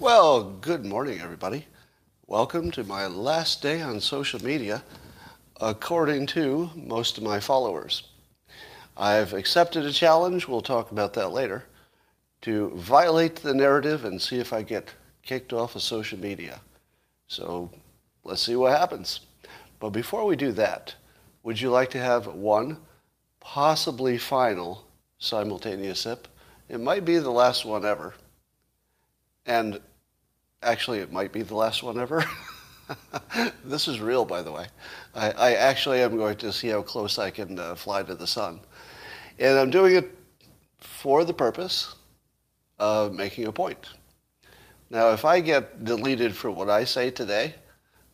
[0.00, 1.66] Well, good morning, everybody.
[2.26, 4.82] Welcome to my last day on social media,
[5.60, 8.04] according to most of my followers.
[8.96, 11.64] I've accepted a challenge, we'll talk about that later,
[12.40, 16.60] to violate the narrative and see if I get kicked off of social media.
[17.26, 17.70] So
[18.24, 19.20] let's see what happens.
[19.78, 20.94] But before we do that,
[21.48, 22.76] would you like to have one,
[23.40, 24.84] possibly final,
[25.18, 26.28] simultaneous sip?
[26.68, 28.12] It might be the last one ever.
[29.46, 29.80] And
[30.62, 32.22] actually, it might be the last one ever.
[33.64, 34.66] this is real, by the way.
[35.14, 38.26] I, I, actually am going to see how close I can uh, fly to the
[38.26, 38.60] sun.
[39.38, 40.14] And I'm doing it
[40.80, 41.94] for the purpose
[42.78, 43.88] of making a point.
[44.90, 47.54] Now, if I get deleted for what I say today,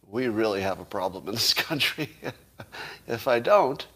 [0.08, 2.10] we really have a problem in this country.
[3.06, 3.86] if I don't,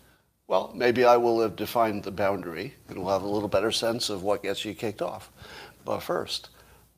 [0.46, 4.08] well, maybe I will have defined the boundary and we'll have a little better sense
[4.08, 5.30] of what gets you kicked off.
[5.84, 6.48] But first,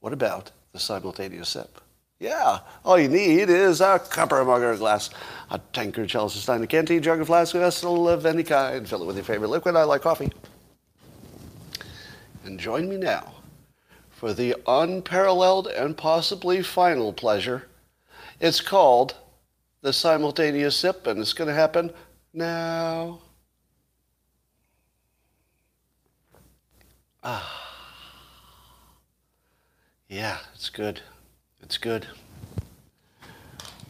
[0.00, 1.80] what about the simultaneous sip?
[2.20, 5.08] Yeah, all you need is a copper mug or a glass,
[5.50, 8.86] a tankard, chalice, a stein, a canteen, jug, a flask, a vessel of any kind.
[8.86, 9.74] Fill it with your favorite liquid.
[9.74, 10.30] I like coffee.
[12.45, 13.33] And join me now
[14.11, 17.69] for the unparalleled and possibly final pleasure.
[18.39, 19.17] It's called
[19.83, 21.92] the simultaneous sip, and it's going to happen
[22.33, 23.20] now.
[27.23, 27.67] Ah.
[30.08, 31.01] Yeah, it's good.
[31.62, 32.06] It's good.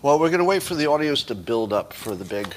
[0.03, 2.55] Well, we're going to wait for the audience to build up for the big,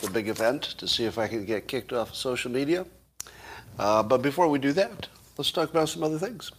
[0.00, 2.86] the big event to see if I can get kicked off of social media.
[3.78, 6.50] Uh, but before we do that, let's talk about some other things.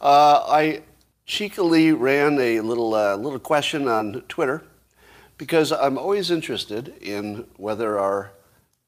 [0.00, 0.82] Uh, I
[1.28, 4.64] cheekily ran a little uh, little question on Twitter
[5.36, 8.32] because I'm always interested in whether our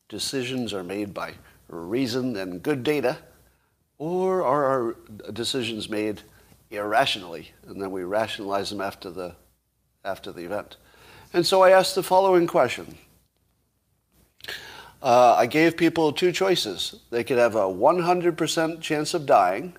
[0.09, 1.35] decisions are made by
[1.69, 3.19] reason and good data,
[3.99, 4.97] or are our
[5.33, 6.23] decisions made
[6.71, 9.37] irrationally, and then we rationalize them after the
[10.05, 10.79] after the event.
[11.33, 12.97] And so I asked the following question.
[15.03, 16.97] Uh, I gave people two choices.
[17.11, 19.75] They could have a 100% chance of dying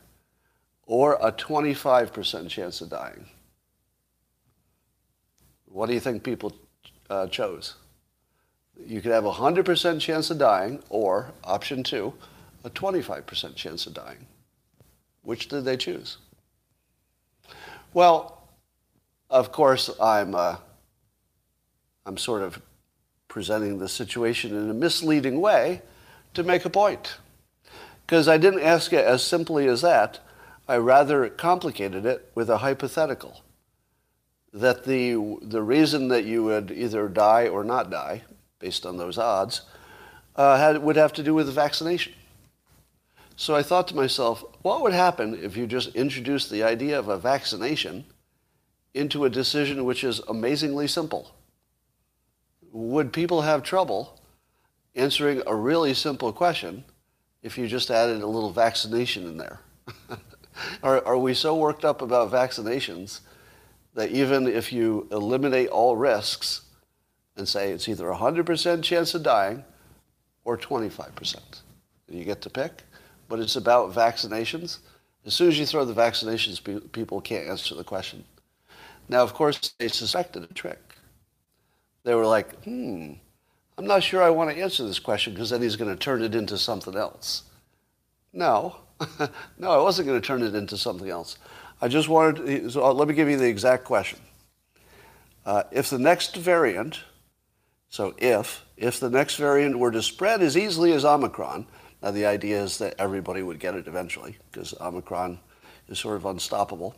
[0.92, 3.26] or a 25% chance of dying.
[5.68, 6.52] What do you think people
[7.10, 7.76] uh, chose?
[8.86, 12.14] You could have a 100% chance of dying or, option two,
[12.66, 14.28] a 25% chance of dying.
[15.22, 16.18] Which did they choose?
[17.94, 18.50] Well,
[19.30, 20.58] of course, I'm, uh,
[22.06, 22.62] I'm sort of
[23.30, 25.84] presenting the situation in a misleading way
[26.34, 27.16] to make a point.
[28.06, 30.20] Because I didn't ask it as simply as that.
[30.68, 33.42] I rather complicated it with a hypothetical.
[34.54, 38.24] That the, the reason that you would either die or not die,
[38.60, 39.62] based on those odds,
[40.36, 42.14] uh, had, would have to do with the vaccination.
[43.36, 47.08] So I thought to myself, what would happen if you just introduced the idea of
[47.08, 48.06] a vaccination
[48.94, 51.34] into a decision which is amazingly simple?
[52.72, 54.20] Would people have trouble
[54.96, 56.84] answering a really simple question
[57.42, 59.60] if you just added a little vaccination in there?
[60.84, 63.22] are, are we so worked up about vaccinations
[63.94, 66.62] that even if you eliminate all risks
[67.36, 69.64] and say it's either a 100% chance of dying
[70.44, 71.38] or 25%,
[72.10, 72.84] you get to pick,
[73.28, 74.80] but it's about vaccinations.
[75.26, 78.24] As soon as you throw the vaccinations, people can't answer the question.
[79.08, 80.80] Now, of course, they suspected a trick.
[82.04, 83.14] They were like, hmm,
[83.78, 86.24] I'm not sure I want to answer this question because then he's going to turn
[86.24, 87.44] it into something else.
[88.34, 88.78] No,
[89.58, 91.38] no, I wasn't going to turn it into something else.
[91.82, 94.20] I just wanted, so let me give you the exact question.
[95.46, 97.00] Uh, if the next variant,
[97.90, 101.66] so if, if the next variant were to spread as easily as Omicron,
[102.02, 105.40] now the idea is that everybody would get it eventually because Omicron
[105.88, 106.96] is sort of unstoppable.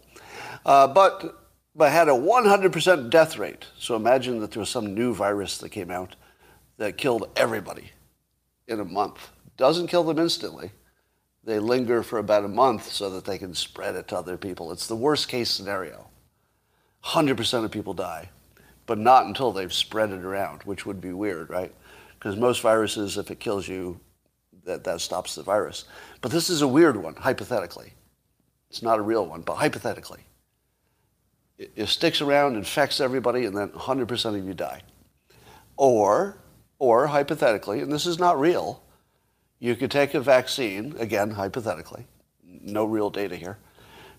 [0.66, 1.40] Uh, but
[1.76, 3.66] but had a 100% death rate.
[3.80, 6.16] So imagine that there was some new virus that came out
[6.78, 7.92] that killed everybody
[8.68, 9.32] in a month.
[9.58, 10.72] Doesn't kill them instantly.
[11.44, 14.72] They linger for about a month so that they can spread it to other people.
[14.72, 16.10] It's the worst case scenario.
[17.04, 18.30] 100% of people die,
[18.86, 21.74] but not until they've spread it around, which would be weird, right?
[22.18, 24.00] Because most viruses, if it kills you,
[24.64, 25.84] that, that stops the virus.
[26.22, 27.94] But this is a weird one, hypothetically.
[28.70, 30.26] It's not a real one, but hypothetically
[31.58, 34.82] it sticks around, infects everybody, and then 100% of you die.
[35.78, 36.38] Or,
[36.80, 38.83] or hypothetically, and this is not real,
[39.64, 42.06] you could take a vaccine, again, hypothetically,
[42.44, 43.58] no real data here,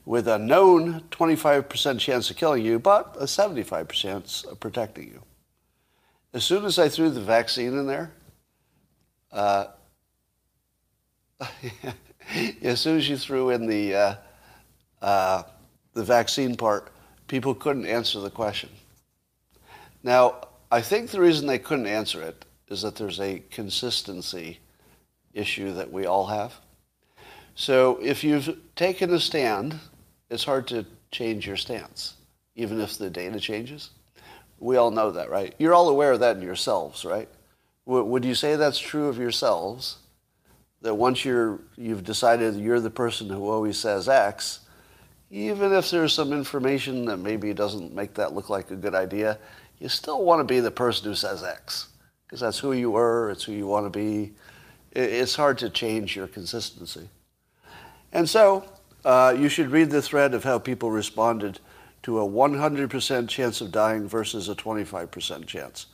[0.06, 5.23] with a known 25% chance of killing you, but a 75% chance of protecting you.
[6.32, 8.11] as soon as I threw the vaccine in there,
[9.32, 9.67] uh,
[12.62, 14.14] as soon as you threw in the uh,
[15.02, 15.43] uh,
[15.93, 16.91] the vaccine part,
[17.29, 18.70] people couldn't answer the question.
[20.02, 24.61] Now, I think the reason they couldn't answer it is that there's a consistency
[25.34, 26.54] issue that we all have.
[27.54, 29.78] So if you've taken a stand,
[30.31, 32.14] it's hard to change your stance,
[32.56, 33.90] even if the data changes.
[34.58, 35.54] We all know that, right?
[35.58, 37.28] You're all aware of that in yourselves, right?
[37.86, 39.98] Would you say that's true of yourselves?
[40.81, 44.60] That once you're, you've decided you're the person who always says X,
[45.31, 49.38] even if there's some information that maybe doesn't make that look like a good idea,
[49.78, 51.88] you still want to be the person who says X
[52.26, 54.32] because that's who you were, it's who you want to be.
[54.94, 57.08] It's hard to change your consistency.
[58.12, 58.64] And so
[59.05, 61.58] uh, you should read the thread of how people responded
[62.05, 65.87] to a 100% chance of dying versus a 25% chance.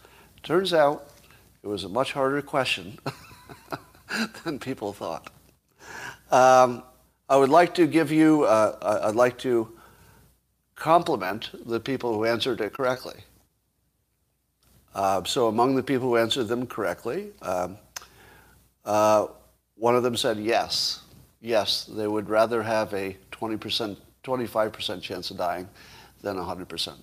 [0.43, 1.09] Turns out
[1.63, 2.99] it was a much harder question
[4.45, 5.33] than people thought.
[6.31, 6.83] Um,
[7.29, 9.73] I would like to give you, uh, I'd like to
[10.75, 13.21] compliment the people who answered it correctly.
[14.95, 17.79] Uh, so among the people who answered them correctly, um,
[18.91, 19.29] uh,
[19.77, 21.03] one of them said yes.
[21.41, 25.69] Yes, they would rather have a 20%, 25% chance of dying
[26.23, 26.95] than 100%.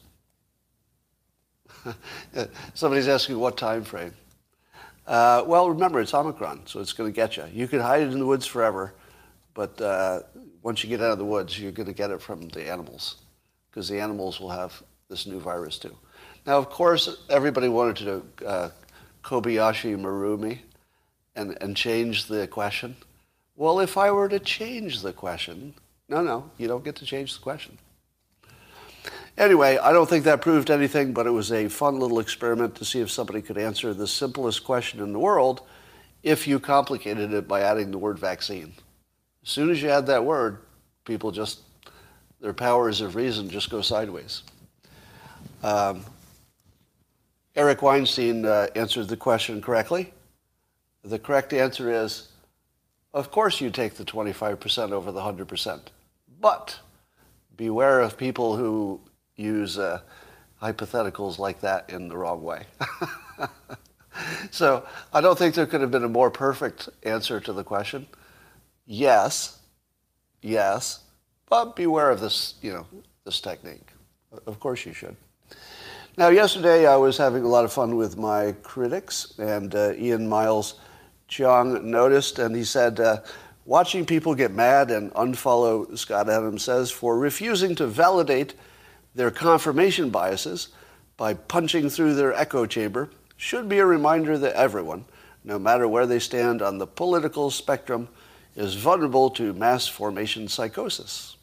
[2.74, 4.12] Somebody's asking what time frame.
[5.08, 7.46] Uh, well, remember, it's Omicron, so it's going to get you.
[7.54, 8.94] You can hide it in the woods forever,
[9.54, 10.24] but uh,
[10.62, 13.16] once you get out of the woods, you're going to get it from the animals,
[13.72, 15.96] because the animals will have this new virus too.
[16.46, 18.70] Now, of course, everybody wanted to uh,
[19.24, 20.64] Kobayashi Maru me
[21.38, 22.98] and, and change the question.
[23.56, 25.74] Well, if I were to change the question,
[26.10, 27.78] no, no, you don't get to change the question.
[29.38, 32.86] Anyway, I don't think that proved anything, but it was a fun little experiment to
[32.86, 35.62] see if somebody could answer the simplest question in the world
[36.24, 38.74] if you complicated it by adding the word vaccine.
[39.44, 40.58] As soon as you add that word,
[41.06, 41.62] people just,
[42.42, 44.42] their powers of reason just go sideways.
[45.64, 46.04] Um,
[47.56, 50.14] Eric Weinstein uh, answered the question correctly.
[51.08, 52.28] The correct answer is,
[53.14, 55.80] of course you take the 25% over the 100%.
[56.42, 56.80] But
[57.56, 59.00] beware of people who
[59.38, 60.02] use uh,
[60.62, 62.66] hypotheticals like that in the wrong way.
[64.52, 68.06] so I don't think there could have been a more perfect answer to the question.
[68.86, 69.60] Yes,
[70.42, 71.00] yes,
[71.48, 72.86] but beware of this, you know,
[73.24, 73.94] this technique.
[74.46, 75.16] Of course you should.
[76.18, 80.28] Now, yesterday I was having a lot of fun with my critics, and uh, Ian
[80.28, 80.82] Miles
[81.28, 83.18] Cheong noticed, and he said, uh,
[83.66, 88.54] watching people get mad and unfollow Scott Adams says for refusing to validate
[89.14, 90.70] their confirmation biases
[91.18, 95.06] by punching through their echo chamber should be a reminder that everyone,
[95.44, 98.08] no matter where they stand on the political spectrum,
[98.56, 101.36] is vulnerable to mass formation psychosis.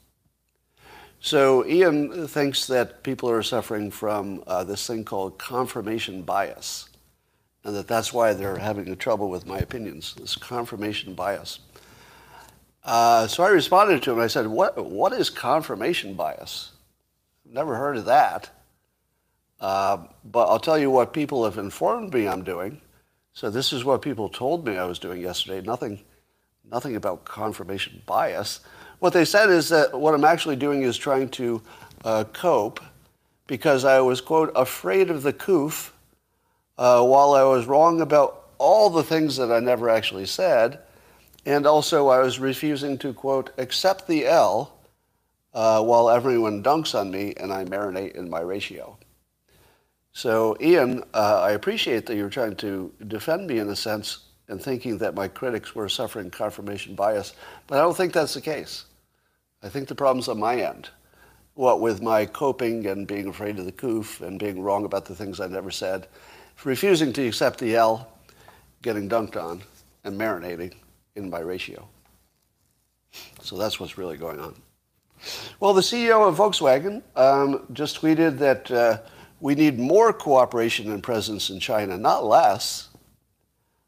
[1.20, 6.88] So Ian thinks that people are suffering from uh, this thing called confirmation bias,
[7.64, 11.60] and that that's why they're having trouble with my opinions, this confirmation bias.
[12.84, 14.20] Uh, so I responded to him.
[14.20, 16.72] I said, "What what is confirmation bias?
[17.44, 18.50] Never heard of that."
[19.60, 22.82] Uh, but I'll tell you what people have informed me I'm doing.
[23.32, 25.64] So this is what people told me I was doing yesterday.
[25.64, 26.00] Nothing,
[26.70, 28.60] nothing about confirmation bias.
[28.98, 31.62] What they said is that what I'm actually doing is trying to
[32.04, 32.80] uh, cope
[33.46, 35.93] because I was, quote, afraid of the coof
[36.78, 40.80] uh, while I was wrong about all the things that I never actually said.
[41.46, 44.72] And also, I was refusing to, quote, accept the L
[45.52, 48.98] uh, while everyone dunks on me and I marinate in my ratio.
[50.12, 54.62] So, Ian, uh, I appreciate that you're trying to defend me in a sense and
[54.62, 57.34] thinking that my critics were suffering confirmation bias,
[57.66, 58.84] but I don't think that's the case.
[59.62, 60.90] I think the problem's on my end.
[61.54, 65.14] What with my coping and being afraid of the coof and being wrong about the
[65.14, 66.06] things I never said,
[66.62, 68.08] refusing to accept the L,
[68.82, 69.62] getting dunked on,
[70.04, 70.74] and marinating
[71.16, 71.88] in my ratio.
[73.42, 74.54] So that's what's really going on.
[75.60, 78.98] Well, the CEO of Volkswagen um, just tweeted that uh,
[79.40, 82.88] we need more cooperation and presence in China, not less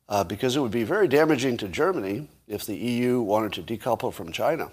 [0.08, 4.12] uh, because it would be very damaging to Germany if the EU wanted to decouple
[4.12, 4.70] from China.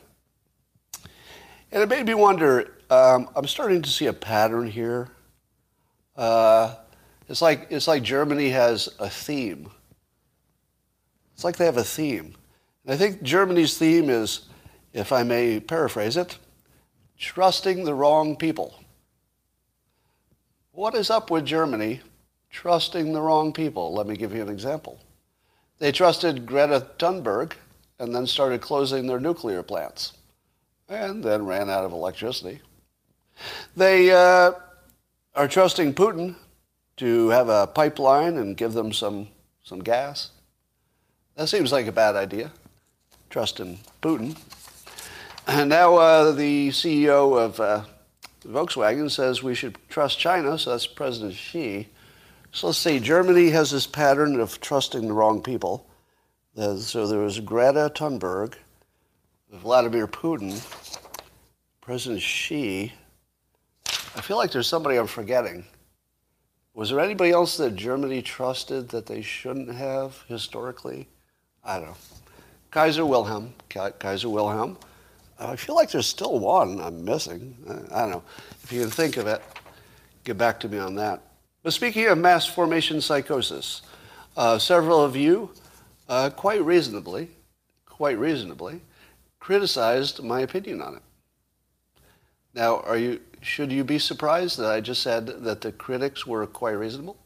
[1.72, 5.10] And it made me wonder um, I'm starting to see a pattern here.
[6.16, 6.76] Uh,
[7.28, 9.70] it's, like, it's like Germany has a theme.
[11.34, 12.36] It's like they have a theme.
[12.86, 14.48] And I think Germany's theme is,
[14.94, 16.38] if I may paraphrase it,
[17.18, 18.80] trusting the wrong people.
[20.72, 22.02] What is up with Germany
[22.54, 23.94] trusting the wrong people.
[23.94, 25.00] Let me give you an example.
[25.80, 27.54] They trusted Greta Thunberg
[28.00, 30.14] and then started closing their nuclear plants
[30.88, 32.62] and then ran out of electricity.
[33.76, 34.52] They uh,
[35.36, 36.36] are trusting Putin
[36.98, 39.28] to have a pipeline and give them some,
[39.64, 40.32] some gas.
[41.36, 42.52] That seems like a bad idea,
[43.30, 44.38] trusting Putin.
[45.48, 47.84] And now uh, the CEO of uh,
[48.46, 51.88] Volkswagen says we should trust China, so that's President Xi.
[52.52, 55.90] So let's see, Germany has this pattern of trusting the wrong people.
[56.56, 58.54] So there was Greta Thunberg,
[59.52, 60.62] Vladimir Putin,
[61.82, 62.94] President Xi.
[64.16, 65.66] I feel like there's somebody I'm forgetting.
[66.74, 71.08] Was there anybody else that Germany trusted that they shouldn't have historically?
[71.64, 71.98] I don't know.
[72.72, 73.54] Kaiser Wilhelm.
[73.70, 74.78] Kaiser Wilhelm.
[75.40, 77.56] I feel like there's still one I'm missing.
[77.92, 78.24] I don't know.
[78.64, 79.44] If you can think of it,
[80.24, 81.22] get back to me on that.
[81.62, 83.84] But speaking of mass formation psychosis,
[84.36, 85.52] uh, several of you,
[86.10, 87.30] uh, quite reasonably,
[87.86, 88.82] quite reasonably,
[89.40, 91.02] criticized my opinion on it.
[92.54, 96.46] Now, are you, should you be surprised that I just said that the critics were
[96.48, 97.18] quite reasonable?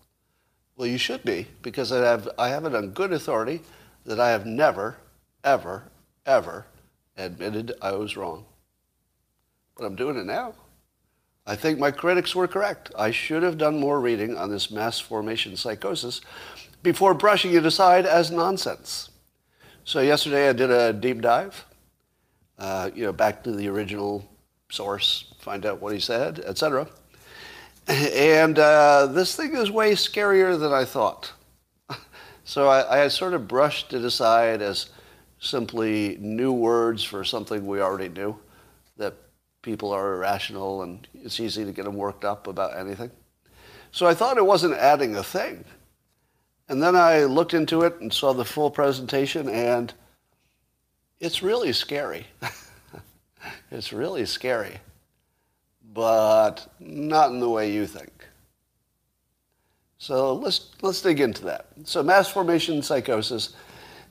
[0.76, 3.62] Well, you should be, because I have, I have it on good authority
[4.06, 4.98] that I have never,
[5.44, 5.84] ever,
[6.26, 6.66] ever
[7.18, 8.46] admitted I was wrong.
[9.76, 10.54] But I'm doing it now.
[11.46, 12.92] I think my critics were correct.
[12.98, 16.22] I should have done more reading on this mass formation psychosis
[16.84, 19.10] before brushing it aside as nonsense.
[19.84, 21.66] So yesterday I did a deep dive,
[22.60, 24.28] uh, you know, back to the original
[24.70, 26.88] source, find out what he said, etc.
[27.88, 31.32] And uh, this thing is way scarier than I thought.
[32.44, 34.90] so I, I sort of brushed it aside as
[35.40, 38.38] simply new words for something we already knew,
[38.98, 39.14] that
[39.62, 43.12] people are irrational and it's easy to get them worked up about anything.
[43.92, 45.64] So I thought it wasn't adding a thing.
[46.70, 49.94] And then I looked into it and saw the full presentation, and
[51.20, 52.28] it's really scary.
[53.72, 54.78] it's really scary,
[55.94, 58.12] but not in the way you think.
[59.98, 61.68] So let's, let's dig into that.
[61.84, 63.54] So mass formation psychosis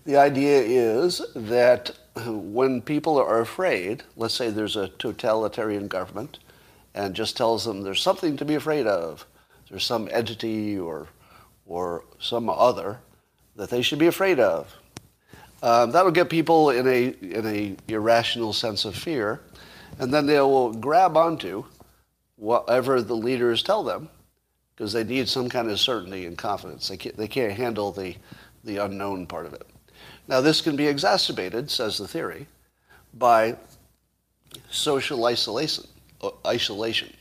[0.07, 1.91] the idea is that
[2.25, 6.39] when people are afraid, let's say there's a totalitarian government
[6.95, 9.27] and just tells them there's something to be afraid of,
[9.69, 11.09] there's some entity or,
[11.67, 13.01] or some other
[13.57, 14.73] that they should be afraid of.
[15.67, 19.41] Um, that'll get people in a, in a irrational sense of fear,
[19.99, 21.65] and then they will grab onto
[22.37, 24.09] whatever the leaders tell them
[24.77, 26.87] because they need some kind of certainty and confidence.
[26.87, 28.15] They can't, they can't handle the,
[28.63, 29.67] the unknown part of it.
[30.29, 32.47] Now, this can be exacerbated, says the theory,
[33.13, 33.57] by
[34.71, 35.89] social isolation.
[36.23, 37.13] Uh, isolation.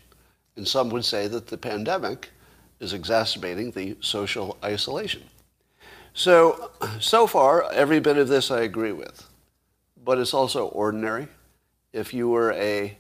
[0.56, 2.30] And some would say that the pandemic
[2.80, 5.24] is exacerbating the social isolation.
[6.15, 9.27] So, so far, every bit of this I agree with.
[10.03, 11.27] But it's also ordinary.
[11.93, 12.98] If you were a,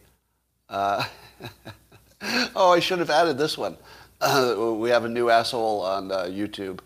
[0.69, 1.05] uh,
[2.55, 3.77] oh, I should have added this one.
[4.21, 6.79] Uh, we have a new asshole on uh, YouTube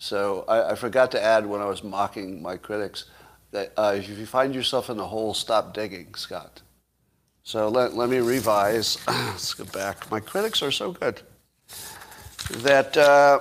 [0.00, 3.04] so I, I, forgot to add when I was mocking my critics
[3.50, 6.62] that uh, if you find yourself in a hole, stop digging, Scott.
[7.42, 8.96] So let, let me revise.
[9.06, 10.10] Let's go back.
[10.10, 11.20] My critics are so good.
[12.50, 13.40] That, uh,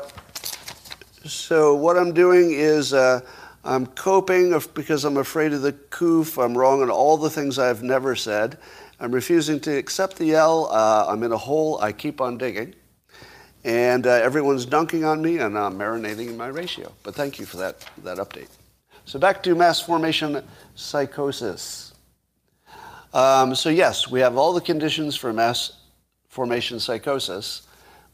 [1.25, 3.21] so what I'm doing is uh,
[3.63, 6.37] I'm coping because I'm afraid of the coof.
[6.37, 8.57] I'm wrong on all the things I've never said.
[8.99, 10.67] I'm refusing to accept the L.
[10.71, 11.79] Uh, I'm in a hole.
[11.81, 12.75] I keep on digging.
[13.63, 16.93] And uh, everyone's dunking on me, and I'm marinating in my ratio.
[17.03, 18.47] But thank you for that, that update.
[19.05, 20.43] So back to mass formation
[20.75, 21.93] psychosis.
[23.13, 25.73] Um, so yes, we have all the conditions for mass
[26.29, 27.63] formation psychosis,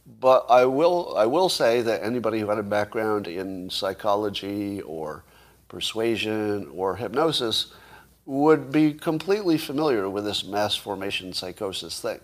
[0.06, 5.24] but I will, I will say that anybody who had a background in psychology or
[5.68, 7.74] persuasion or hypnosis
[8.26, 12.20] would be completely familiar with this mass formation psychosis thing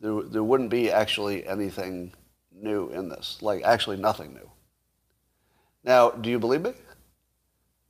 [0.00, 2.12] there, there wouldn't be actually anything
[2.52, 4.50] new in this, like actually nothing new.
[5.84, 6.72] Now, do you believe me?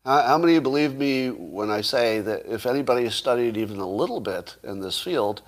[0.04, 3.56] How, how many of you believe me when I say that if anybody has studied
[3.56, 5.42] even a little bit in this field,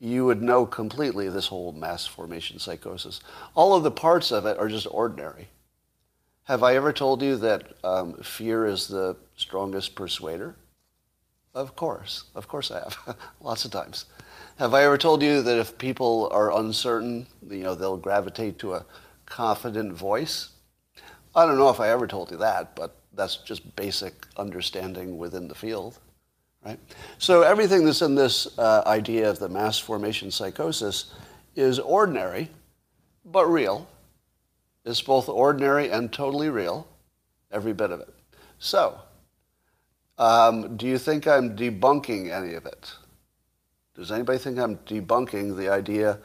[0.00, 3.20] you would know completely this whole mass formation psychosis.
[3.54, 5.48] All of the parts of it are just ordinary.
[6.44, 10.54] Have I ever told you that um, fear is the strongest persuader?
[11.54, 12.24] Of course.
[12.34, 13.16] Of course I have.
[13.40, 14.06] Lots of times.
[14.58, 18.74] Have I ever told you that if people are uncertain, you know, they'll gravitate to
[18.74, 18.86] a
[19.26, 20.50] confident voice?
[21.34, 25.48] I don't know if I ever told you that, but that's just basic understanding within
[25.48, 25.98] the field,
[26.68, 26.78] right?
[27.16, 31.14] So everything that's in this uh, idea of the mass formation psychosis
[31.56, 32.50] is ordinary,
[33.24, 33.88] but real.
[34.84, 36.86] It's both ordinary and totally real,
[37.50, 38.14] every bit of it.
[38.58, 39.00] So,
[40.18, 42.92] um, do you think I'm debunking any of it?
[43.94, 46.18] Does anybody think I'm debunking the idea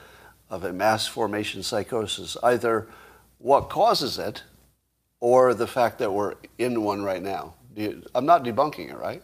[0.49, 2.87] of a mass formation psychosis, either
[3.37, 4.43] what causes it
[5.21, 7.53] or the fact that we're in one right now?
[7.75, 9.23] You, I'm not debunking it, right?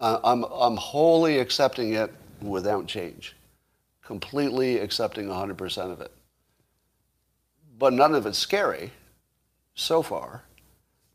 [0.00, 2.12] Uh, I'm, I'm wholly accepting it
[2.42, 3.34] without change,
[4.04, 6.12] completely accepting 100% of it.
[7.78, 8.92] But none of it's scary
[9.74, 10.42] so far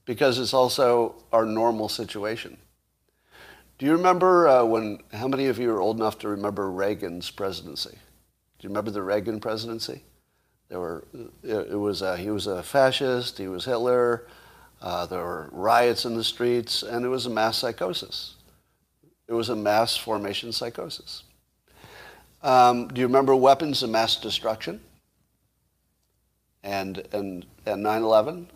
[0.05, 2.57] because it's also our normal situation.
[3.77, 7.31] Do you remember uh, when, how many of you are old enough to remember Reagan's
[7.31, 7.91] presidency?
[7.91, 10.03] Do you remember the Reagan presidency?
[10.69, 11.03] There were,
[11.43, 14.27] it, was, he was a fascist, he was Hitler,
[14.81, 18.35] uh, there were riots in the streets, and it was a mass psychosis.
[19.31, 21.23] It was a mass formation psychosis.
[22.43, 24.81] Um, do you remember weapons of mass destruction?
[26.63, 28.47] And, and, and 9-11?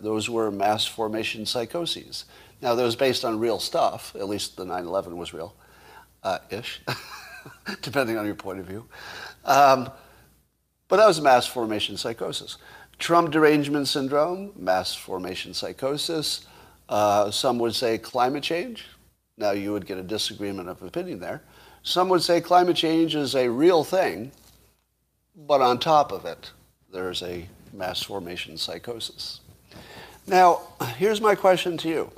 [0.00, 2.24] those were mass formation psychoses.
[2.62, 4.16] Now, that was based on real stuff.
[4.18, 5.54] At least the 9/11 was real,
[6.22, 6.80] uh, ish,
[7.82, 8.86] depending on your point of view.
[9.44, 9.90] Um,
[10.88, 12.56] but that was a mass formation psychosis.
[12.98, 16.46] Trump derangement syndrome, mass formation psychosis.
[16.88, 18.86] Uh, some would say climate change.
[19.36, 21.42] Now, you would get a disagreement of opinion there.
[21.82, 24.30] Some would say climate change is a real thing,
[25.34, 26.50] but on top of it,
[26.92, 29.40] there's a mass formation psychosis.
[30.26, 30.60] Now,
[30.96, 32.10] here's my question to you.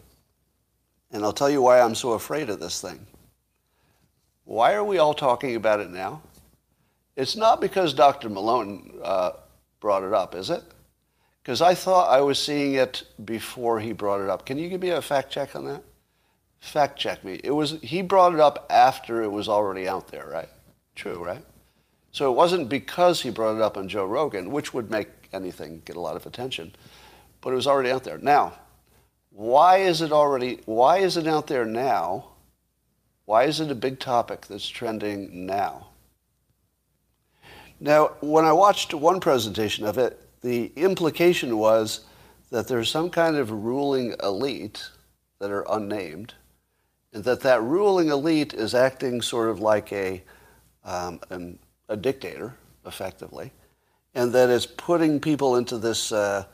[1.12, 3.06] And I'll tell you why I'm so afraid of this thing.
[4.44, 6.21] Why are we all talking about it now?
[7.16, 8.28] It's not because Dr.
[8.28, 9.33] Malone uh,
[9.80, 10.62] brought it up, is it?
[11.42, 14.44] Because I thought I was seeing it before he brought it up.
[14.44, 15.83] Can you give me a fact check on that?
[16.64, 17.40] Fact check me.
[17.44, 20.49] It was he brought it up after it was already out there, right?
[20.94, 21.44] True, right?
[22.11, 25.83] So it wasn't because he brought it up on Joe Rogan, which would make anything
[25.85, 26.75] get a lot of attention,
[27.42, 28.18] but it was already out there.
[28.18, 28.54] Now,
[29.30, 32.30] why is it already, why is it out there now?
[33.26, 35.89] Why is it a big topic that's trending now?
[37.78, 42.06] Now, when I watched one presentation of it, the implication was
[42.50, 44.89] that there's some kind of ruling elite
[45.41, 46.32] that are unnamed,
[47.15, 50.23] that that ruling elite is acting sort of like a,
[50.85, 53.53] um, an, a dictator, effectively,
[54.15, 56.45] and that it's putting people into this uh,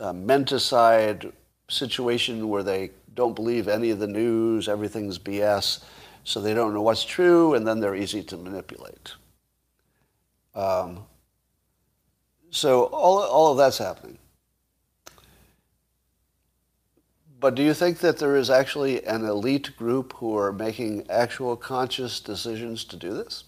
[0.00, 1.32] uh, menticide
[1.68, 5.84] situation where they don't believe any of the news, everything's BS,
[6.24, 9.14] so they don't know what's true, and then they're easy to manipulate.
[10.54, 11.04] Um,
[12.50, 14.18] so all, all of that's happening.
[17.44, 21.56] But do you think that there is actually an elite group who are making actual
[21.56, 23.44] conscious decisions to do this?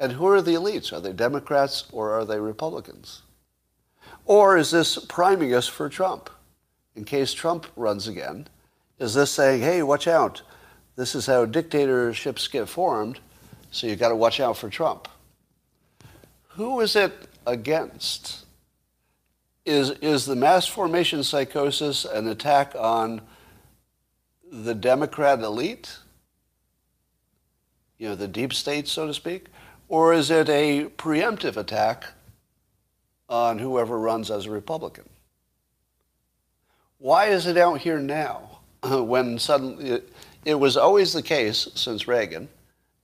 [0.00, 0.92] And who are the elites?
[0.92, 3.22] Are they Democrats or are they Republicans?
[4.24, 6.30] Or is this priming us for Trump?
[6.96, 8.48] in case Trump runs again?
[8.98, 10.42] Is this saying, hey, watch out?
[10.96, 13.20] This is how dictatorships get formed,
[13.70, 15.06] so you've got to watch out for Trump.
[16.54, 17.12] Who is it
[17.46, 18.45] against?
[19.66, 23.20] Is, is the mass formation psychosis an attack on
[24.50, 25.98] the Democrat elite?
[27.98, 29.46] You know, the deep state, so to speak?
[29.88, 32.04] Or is it a preemptive attack
[33.28, 35.08] on whoever runs as a Republican?
[36.98, 40.12] Why is it out here now when suddenly it,
[40.44, 42.48] it, was always the case since Reagan,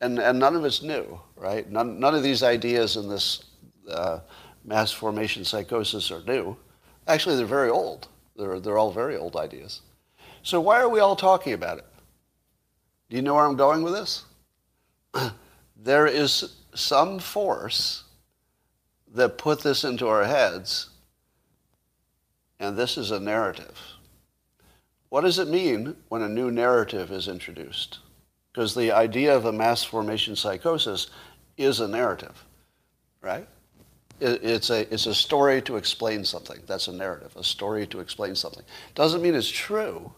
[0.00, 1.68] and, and none of it's new, right?
[1.68, 3.42] None, none of these ideas in this
[3.90, 4.20] uh,
[4.64, 6.56] mass formation psychosis are new.
[7.06, 8.08] Actually, they're very old.
[8.36, 9.80] They're, they're all very old ideas.
[10.42, 11.86] So why are we all talking about it?
[13.10, 14.24] Do you know where I'm going with this?
[15.76, 18.04] there is some force
[19.14, 20.88] that put this into our heads
[22.62, 23.76] and this is a narrative.
[25.08, 27.98] What does it mean when a new narrative is introduced?
[28.52, 31.08] Because the idea of a mass formation psychosis
[31.56, 32.44] is a narrative,
[33.20, 33.48] right?
[34.22, 36.60] It's a, it's a story to explain something.
[36.66, 38.64] That's a narrative, a story to explain something.
[38.94, 40.12] Doesn't mean it's true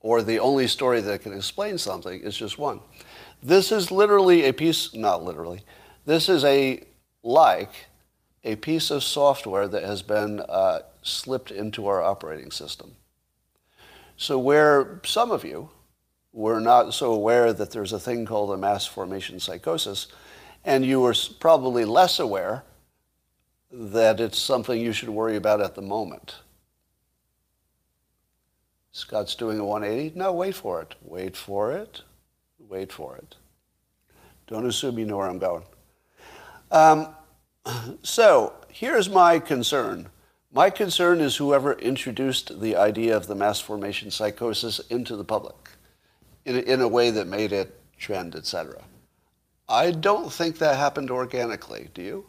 [0.00, 2.20] or the only story that can explain something.
[2.22, 2.80] It's just one.
[3.42, 5.62] This is literally a piece, not literally,
[6.04, 6.84] this is a,
[7.22, 7.86] like,
[8.44, 12.96] a piece of software that has been uh, slipped into our operating system.
[14.16, 15.70] So where some of you
[16.32, 20.06] were not so aware that there's a thing called a mass formation psychosis,
[20.64, 22.64] and you were probably less aware
[23.70, 26.36] that it's something you should worry about at the moment.
[28.92, 30.18] Scott's doing a 180?
[30.18, 30.94] No, wait for it.
[31.02, 32.02] Wait for it.
[32.58, 33.36] Wait for it.
[34.46, 35.64] Don't assume you know where I'm going.
[36.70, 37.08] Um,
[38.02, 40.08] so here's my concern
[40.52, 45.70] My concern is whoever introduced the idea of the mass formation psychosis into the public
[46.44, 48.82] in, in a way that made it trend, etc.
[49.68, 51.90] I don't think that happened organically.
[51.92, 52.26] Do you?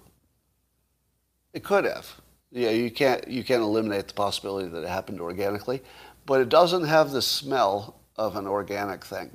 [1.58, 2.22] It could have.
[2.52, 5.82] Yeah, you can't you can't eliminate the possibility that it happened organically,
[6.28, 9.32] but it doesn't have the smell of an organic thing.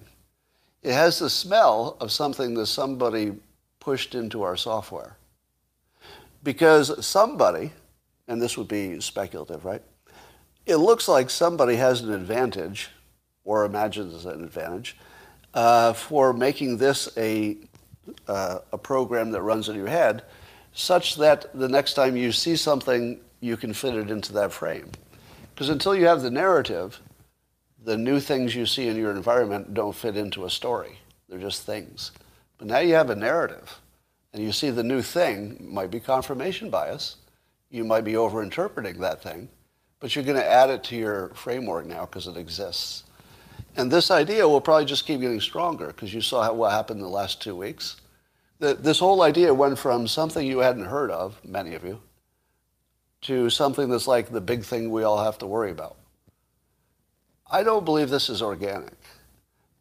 [0.85, 3.33] It has the smell of something that somebody
[3.81, 5.17] pushed into our software.
[6.45, 7.73] Because somebody,
[8.29, 9.83] and this would be speculative, right?
[10.65, 12.91] It looks like somebody has an advantage,
[13.45, 14.97] or imagines an advantage,
[15.55, 17.57] uh, for making this a,
[18.29, 20.23] uh, a program that runs in your head,
[20.73, 24.91] such that the next time you see something, you can fit it into that frame.
[25.55, 27.01] Because until you have the narrative,
[27.85, 30.99] the new things you see in your environment don't fit into a story.
[31.29, 32.13] They're just things.
[32.59, 33.81] But now you have a narrative,
[34.33, 37.17] and you see the new thing might be confirmation bias.
[37.71, 39.49] You might be overinterpreting that thing,
[39.99, 43.05] but you're going to add it to your framework now because it exists.
[43.77, 47.05] And this idea will probably just keep getting stronger because you saw what happened in
[47.05, 47.97] the last two weeks.
[48.63, 52.01] This whole idea went from something you hadn't heard of, many of you,
[53.23, 55.97] to something that's like the big thing we all have to worry about.
[57.51, 58.95] I don't believe this is organic,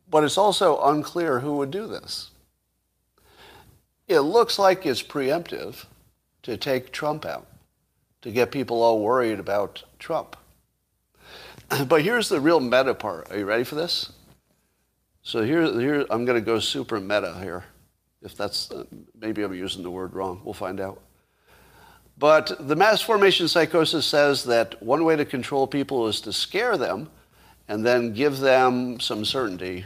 [0.10, 2.32] but it's also unclear who would do this.
[4.08, 5.86] It looks like it's preemptive
[6.42, 7.46] to take Trump out,
[8.24, 10.36] to get people all worried about Trump.
[11.88, 13.32] But here's the real meta part.
[13.32, 14.12] Are you ready for this?
[15.22, 17.66] So here, here I'm going to go super meta here.
[18.22, 18.86] If that's, uh,
[19.20, 20.42] maybe I'm using the word wrong.
[20.44, 21.02] We'll find out.
[22.18, 26.78] But the mass formation psychosis says that one way to control people is to scare
[26.78, 27.10] them
[27.68, 29.86] and then give them some certainty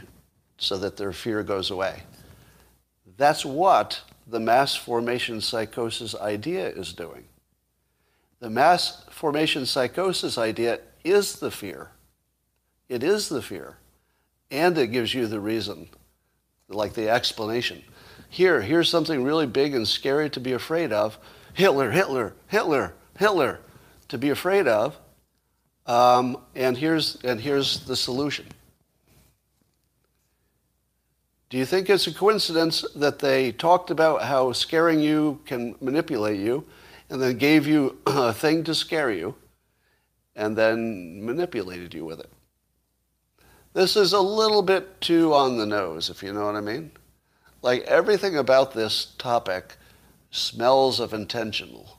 [0.58, 2.02] so that their fear goes away.
[3.16, 7.24] That's what the mass formation psychosis idea is doing.
[8.40, 11.90] The mass formation psychosis idea is the fear.
[12.88, 13.78] It is the fear.
[14.50, 15.88] And it gives you the reason,
[16.68, 17.82] like the explanation.
[18.28, 21.18] Here, here's something really big and scary to be afraid of.
[21.54, 23.60] Hitler, Hitler, Hitler, Hitler,
[24.08, 24.96] to be afraid of.
[25.86, 28.46] Um, and, here's, and here's the solution.
[31.48, 36.40] Do you think it's a coincidence that they talked about how scaring you can manipulate
[36.40, 36.66] you
[37.08, 39.36] and then gave you a thing to scare you
[40.34, 42.30] and then manipulated you with it?
[43.74, 46.90] This is a little bit too on the nose, if you know what I mean.
[47.62, 49.76] Like everything about this topic
[50.30, 51.98] smells of intentional.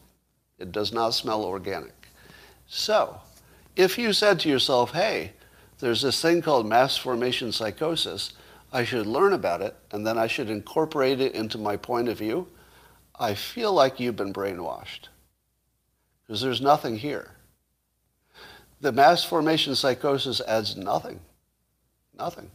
[0.59, 1.93] It does not smell organic.
[2.67, 3.19] So,
[3.75, 5.33] if you said to yourself, hey,
[5.79, 8.33] there's this thing called mass formation psychosis,
[8.71, 12.17] I should learn about it and then I should incorporate it into my point of
[12.17, 12.47] view,
[13.19, 15.09] I feel like you've been brainwashed.
[16.25, 17.31] Because there's nothing here.
[18.81, 21.19] The mass formation psychosis adds nothing.
[22.17, 22.51] Nothing.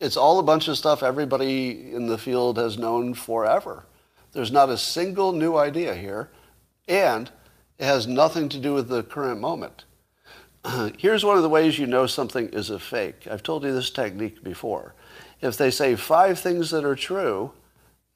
[0.00, 3.84] It's all a bunch of stuff everybody in the field has known forever.
[4.32, 6.30] There's not a single new idea here,
[6.88, 7.30] and
[7.78, 9.84] it has nothing to do with the current moment.
[10.98, 13.26] Here's one of the ways you know something is a fake.
[13.30, 14.94] I've told you this technique before.
[15.42, 17.52] If they say five things that are true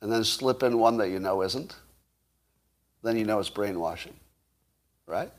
[0.00, 1.76] and then slip in one that you know isn't,
[3.02, 4.14] then you know it's brainwashing,
[5.06, 5.30] right?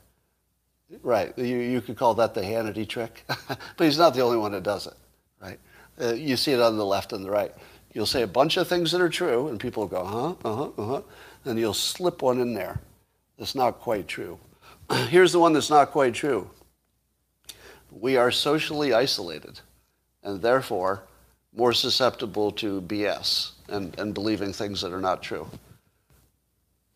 [1.02, 1.36] Right.
[1.36, 4.62] You, you could call that the Hannity trick, but he's not the only one that
[4.62, 4.94] does it,
[5.40, 5.58] right?
[6.00, 7.52] Uh, you see it on the left and the right.
[7.92, 11.02] You'll say a bunch of things that are true, and people go, huh, uh-huh, uh-huh,
[11.44, 12.80] and you'll slip one in there
[13.38, 14.38] that's not quite true.
[15.08, 16.50] Here's the one that's not quite true.
[17.90, 19.60] We are socially isolated,
[20.22, 21.04] and therefore
[21.54, 25.48] more susceptible to BS and, and believing things that are not true.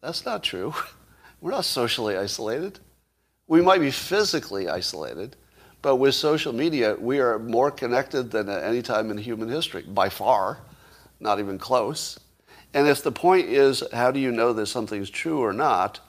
[0.02, 0.74] That's not true.
[1.40, 2.78] We're not socially isolated.
[3.46, 5.36] We might be physically isolated,
[5.82, 9.82] but with social media, we are more connected than at any time in human history,
[9.82, 10.58] by far,
[11.20, 12.18] not even close.
[12.74, 16.00] And if the point is, how do you know that something's true or not,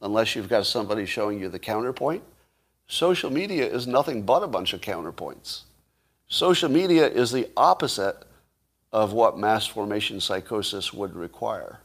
[0.00, 2.22] unless you've got somebody showing you the counterpoint?
[2.88, 5.62] Social media is nothing but a bunch of counterpoints.
[6.28, 8.16] Social media is the opposite
[8.92, 11.80] of what mass formation psychosis would require.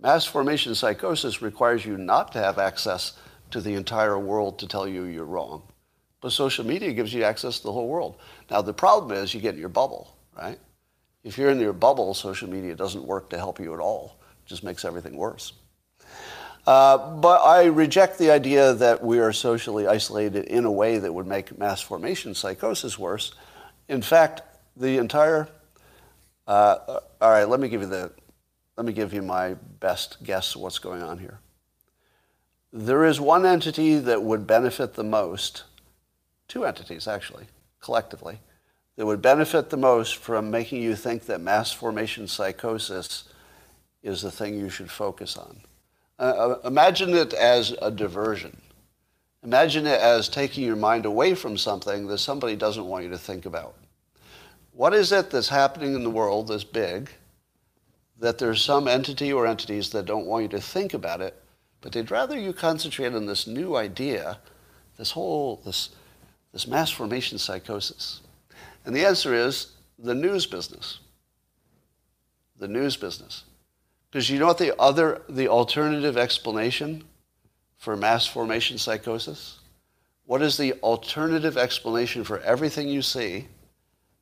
[0.00, 3.12] Mass formation psychosis requires you not to have access
[3.50, 5.62] to the entire world to tell you you're wrong.
[6.24, 8.16] But social media gives you access to the whole world.
[8.50, 10.58] Now, the problem is you get in your bubble, right?
[11.22, 14.16] If you're in your bubble, social media doesn't work to help you at all.
[14.42, 15.52] It just makes everything worse.
[16.66, 21.12] Uh, but I reject the idea that we are socially isolated in a way that
[21.12, 23.34] would make mass formation psychosis worse.
[23.90, 24.40] In fact,
[24.78, 25.46] the entire,
[26.46, 28.10] uh, all right, let me give you the,
[28.78, 31.40] let me give you my best guess what's going on here.
[32.72, 35.64] there is one entity that would benefit the most,
[36.48, 37.46] two entities actually,
[37.80, 38.40] collectively,
[38.96, 43.24] that would benefit the most from making you think that mass formation psychosis
[44.02, 45.60] is the thing you should focus on.
[46.18, 48.56] Uh, uh, imagine it as a diversion.
[49.42, 53.18] Imagine it as taking your mind away from something that somebody doesn't want you to
[53.18, 53.74] think about.
[54.72, 57.10] What is it that's happening in the world that's big
[58.18, 61.40] that there's some entity or entities that don't want you to think about it,
[61.80, 64.38] but they'd rather you concentrate on this new idea,
[64.96, 65.90] this whole, this,
[66.54, 68.22] this mass formation psychosis?
[68.86, 71.00] And the answer is the news business.
[72.58, 73.42] The news business.
[74.10, 77.02] Because you know what the other, the alternative explanation
[77.76, 79.58] for mass formation psychosis?
[80.26, 83.48] What is the alternative explanation for everything you see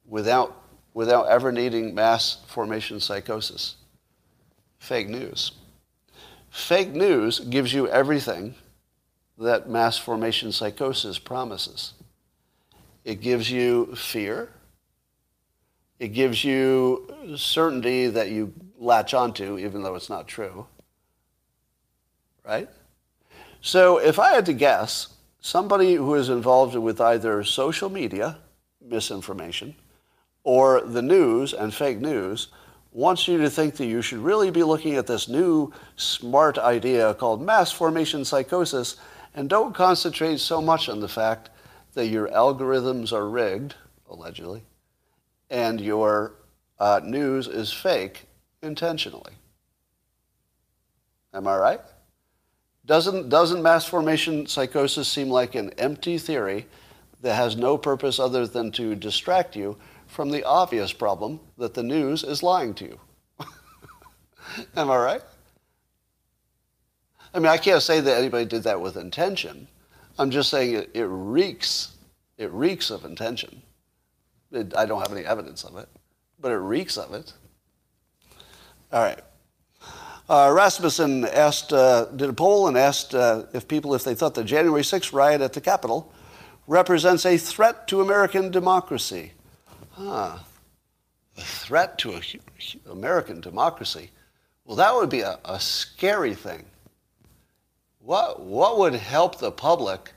[0.06, 0.56] without,
[0.94, 3.76] without ever needing mass formation psychosis?
[4.78, 5.52] Fake news.
[6.50, 8.54] Fake news gives you everything
[9.36, 11.92] that mass formation psychosis promises.
[13.04, 14.50] It gives you fear.
[15.98, 20.66] It gives you certainty that you latch onto, even though it's not true.
[22.44, 22.68] Right?
[23.60, 25.08] So if I had to guess,
[25.40, 28.38] somebody who is involved with either social media,
[28.80, 29.74] misinformation,
[30.44, 32.48] or the news and fake news
[32.92, 37.14] wants you to think that you should really be looking at this new smart idea
[37.14, 38.96] called mass formation psychosis
[39.34, 41.50] and don't concentrate so much on the fact
[41.94, 43.74] that your algorithms are rigged,
[44.08, 44.62] allegedly,
[45.50, 46.34] and your
[46.78, 48.22] uh, news is fake
[48.62, 49.32] intentionally.
[51.34, 51.80] Am I right?
[52.84, 56.66] Doesn't, doesn't mass formation psychosis seem like an empty theory
[57.20, 59.76] that has no purpose other than to distract you
[60.06, 63.00] from the obvious problem that the news is lying to you?
[64.76, 65.22] Am I right?
[67.32, 69.68] I mean, I can't say that anybody did that with intention.
[70.18, 71.96] I'm just saying it, it reeks,
[72.38, 73.62] it reeks of intention.
[74.50, 75.88] It, I don't have any evidence of it,
[76.40, 77.32] but it reeks of it.
[78.92, 79.20] All right.
[80.28, 84.34] Uh, Rasmussen asked, uh, did a poll and asked uh, if people, if they thought
[84.34, 86.12] the January 6th riot at the Capitol
[86.66, 89.32] represents a threat to American democracy.
[89.92, 90.38] Huh.
[91.36, 94.10] A threat to a, American democracy.
[94.64, 96.64] Well, that would be a, a scary thing.
[98.04, 100.12] What, what would help the public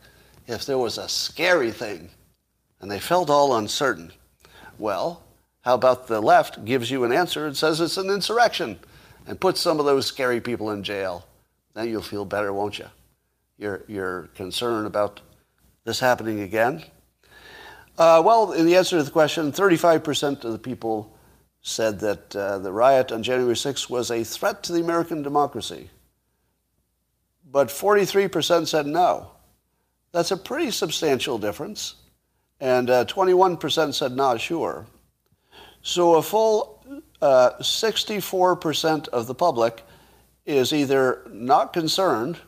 [0.47, 2.09] if there was a scary thing
[2.81, 4.11] and they felt all uncertain?
[4.79, 5.23] Well,
[5.61, 8.79] how about the left gives you an answer and says it's an insurrection
[9.27, 11.27] and puts some of those scary people in jail?
[11.75, 12.87] Then you'll feel better, won't you?
[13.59, 15.21] You're, you're concerned about
[15.83, 16.83] this happening again.
[17.99, 21.15] Uh, well, in the answer to the question, 35% of the people
[21.61, 25.89] said that uh, the riot on January 6th was a threat to the American democracy.
[27.55, 29.31] But 43% said no.
[30.11, 31.95] That's a pretty substantial difference.
[32.59, 34.85] And uh, 21% said not sure.
[35.81, 36.83] So a full
[37.21, 39.83] uh, 64% of the public
[40.45, 42.39] is either not concerned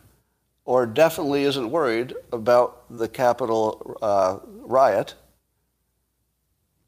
[0.66, 5.16] or definitely isn't worried about the Capitol uh, riot,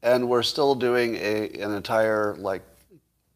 [0.02, 2.60] and we're still doing a, an entire like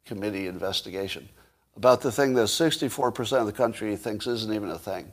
[0.04, 1.26] committee investigation
[1.76, 5.10] about the thing that 64% of the country thinks isn't even a thing.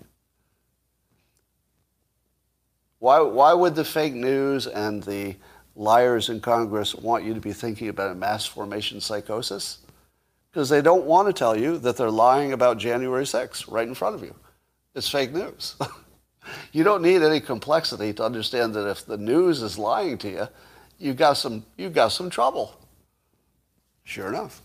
[3.00, 5.36] Why, why would the fake news and the
[5.76, 9.80] liars in Congress want you to be thinking about a mass formation psychosis?
[10.52, 13.96] Because they don't want to tell you that they're lying about January 6th right in
[13.96, 14.36] front of you.
[14.94, 15.76] It's fake news.
[16.74, 20.48] you don't need any complexity to understand that if the news is lying to you,
[21.00, 22.78] you've got some, you've got some trouble.
[24.04, 24.62] Sure enough.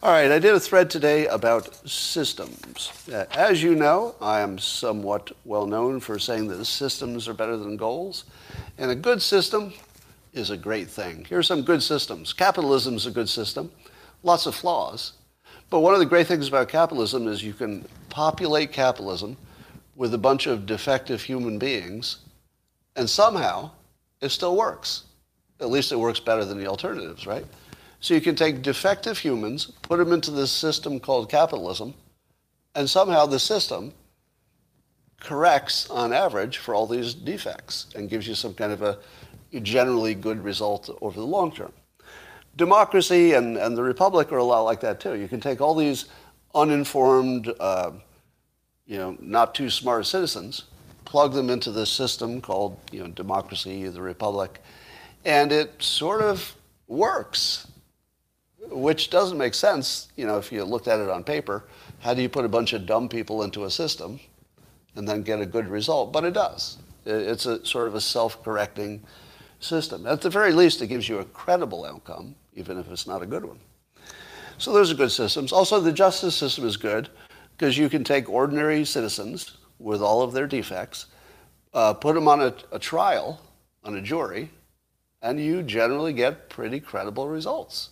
[0.00, 2.92] All right, I did a thread today about systems.
[3.12, 7.56] Uh, as you know, I am somewhat well known for saying that systems are better
[7.56, 8.22] than goals.
[8.78, 9.72] And a good system
[10.32, 11.24] is a great thing.
[11.24, 12.32] Here are some good systems.
[12.32, 13.72] Capitalism is a good system,
[14.22, 15.14] lots of flaws.
[15.68, 19.36] But one of the great things about capitalism is you can populate capitalism
[19.96, 22.18] with a bunch of defective human beings,
[22.94, 23.72] and somehow
[24.20, 25.06] it still works.
[25.58, 27.44] At least it works better than the alternatives, right?
[28.00, 31.94] So you can take defective humans, put them into this system called capitalism,
[32.74, 33.92] and somehow the system
[35.20, 38.98] corrects on average for all these defects and gives you some kind of a
[39.62, 41.72] generally good result over the long term.
[42.56, 45.14] Democracy and, and the republic are a lot like that too.
[45.14, 46.06] You can take all these
[46.54, 47.92] uninformed, uh,
[48.86, 50.64] you know, not too smart citizens,
[51.04, 54.60] plug them into this system called you know, democracy, the republic,
[55.24, 56.54] and it sort of
[56.86, 57.66] works,
[58.70, 61.64] which doesn't make sense, you know, if you looked at it on paper.
[62.00, 64.20] How do you put a bunch of dumb people into a system
[64.94, 66.78] and then get a good result, but it does.
[67.06, 69.02] It's a sort of a self-correcting
[69.60, 70.06] system.
[70.06, 73.26] At the very least, it gives you a credible outcome, even if it's not a
[73.26, 73.58] good one.
[74.58, 75.52] So those are good systems.
[75.52, 77.08] Also, the justice system is good
[77.56, 81.06] because you can take ordinary citizens with all of their defects,
[81.74, 83.40] uh, put them on a, a trial,
[83.84, 84.50] on a jury,
[85.22, 87.90] and you generally get pretty credible results.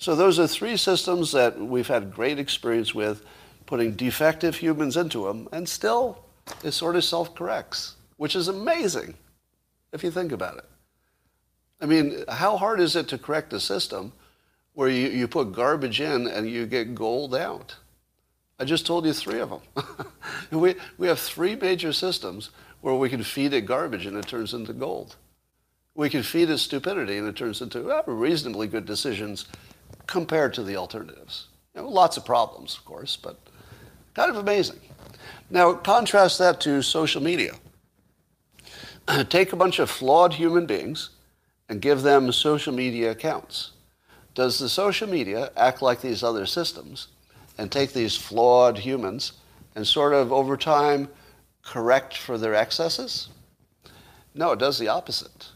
[0.00, 3.22] So those are three systems that we've had great experience with
[3.66, 6.24] putting defective humans into them, and still
[6.64, 9.12] it sort of self-corrects, which is amazing
[9.92, 10.64] if you think about it.
[11.82, 14.14] I mean, how hard is it to correct a system
[14.72, 17.76] where you, you put garbage in and you get gold out?
[18.58, 19.84] I just told you three of them.
[20.50, 22.48] we, we have three major systems
[22.80, 25.16] where we can feed it garbage and it turns into gold.
[25.94, 29.44] We can feed it stupidity and it turns into reasonably good decisions
[30.10, 31.46] compared to the alternatives.
[31.74, 33.38] You know, lots of problems, of course, but
[34.12, 34.80] kind of amazing.
[35.48, 37.52] Now, contrast that to social media.
[39.28, 41.10] Take a bunch of flawed human beings
[41.68, 43.70] and give them social media accounts.
[44.34, 47.08] Does the social media act like these other systems
[47.58, 49.32] and take these flawed humans
[49.74, 51.08] and sort of over time
[51.62, 53.28] correct for their excesses?
[54.34, 55.48] No, it does the opposite.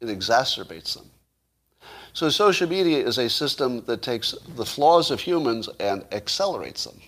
[0.00, 1.10] It exacerbates them.
[2.16, 6.98] So social media is a system that takes the flaws of humans and accelerates them.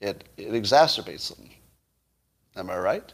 [0.00, 1.50] It, it exacerbates them.
[2.56, 3.12] Am I right?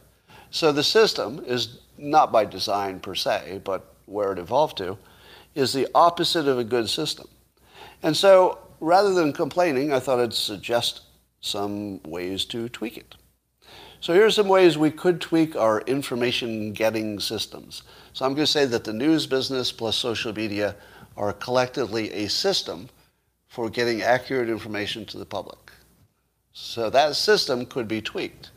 [0.51, 4.97] So the system is not by design per se, but where it evolved to,
[5.53, 7.27] is the opposite of a good system.
[8.01, 11.01] And so rather than complaining, I thought I'd suggest
[11.41, 13.15] some ways to tweak it.
[13.99, 17.83] So here are some ways we could tweak our information getting systems.
[18.13, 20.77] So I'm going to say that the news business plus social media
[21.17, 22.89] are collectively a system
[23.47, 25.71] for getting accurate information to the public.
[26.53, 28.51] So that system could be tweaked.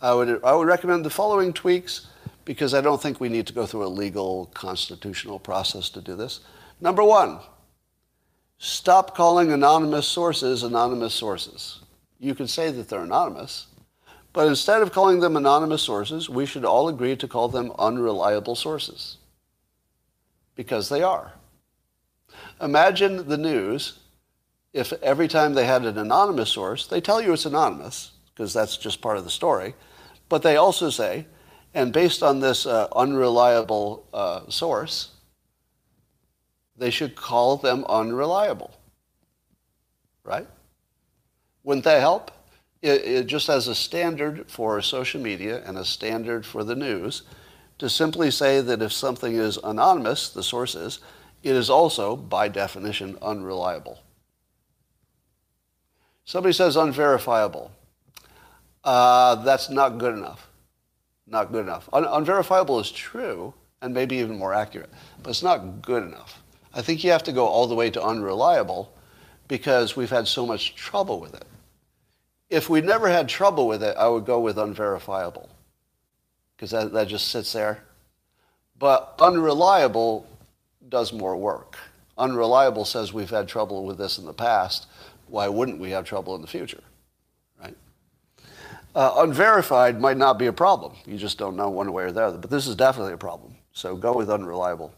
[0.00, 2.06] I would, I would recommend the following tweaks
[2.44, 6.14] because I don't think we need to go through a legal constitutional process to do
[6.14, 6.40] this.
[6.80, 7.40] Number one,
[8.58, 11.80] stop calling anonymous sources anonymous sources.
[12.18, 13.66] You can say that they're anonymous,
[14.32, 18.54] but instead of calling them anonymous sources, we should all agree to call them unreliable
[18.54, 19.18] sources
[20.54, 21.32] because they are.
[22.60, 24.00] Imagine the news
[24.72, 28.76] if every time they had an anonymous source, they tell you it's anonymous because that's
[28.76, 29.74] just part of the story,
[30.28, 31.26] but they also say,
[31.74, 35.10] and based on this uh, unreliable uh, source,
[36.76, 38.72] they should call them unreliable.
[40.22, 40.46] Right?
[41.64, 42.30] Wouldn't that help?
[42.82, 47.22] It, it just as a standard for social media and a standard for the news
[47.78, 51.00] to simply say that if something is anonymous, the source is,
[51.42, 54.00] it is also, by definition, unreliable.
[56.24, 57.70] Somebody says unverifiable.
[58.84, 60.48] Uh, that's not good enough
[61.30, 61.88] not good enough.
[61.92, 64.90] Un- unverifiable is true and maybe even more accurate,
[65.22, 66.42] but it's not good enough.
[66.74, 68.92] I think you have to go all the way to unreliable
[69.46, 71.44] because we've had so much trouble with it.
[72.50, 75.48] If we never had trouble with it, I would go with unverifiable
[76.56, 77.84] because that, that just sits there.
[78.78, 80.26] But unreliable
[80.88, 81.76] does more work.
[82.16, 84.86] Unreliable says we've had trouble with this in the past.
[85.26, 86.82] Why wouldn't we have trouble in the future?
[88.94, 90.92] Uh, unverified might not be a problem.
[91.06, 92.38] You just don't know one way or the other.
[92.38, 93.54] But this is definitely a problem.
[93.72, 94.92] So go with unreliable.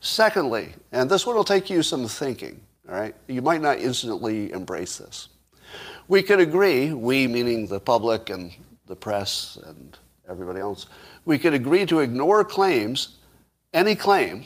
[0.00, 3.14] Secondly, and this one will take you some thinking, all right?
[3.28, 5.28] You might not instantly embrace this.
[6.08, 8.52] We could agree, we meaning the public and
[8.86, 9.96] the press and
[10.28, 10.86] everybody else,
[11.24, 13.18] we could agree to ignore claims,
[13.72, 14.44] any claim,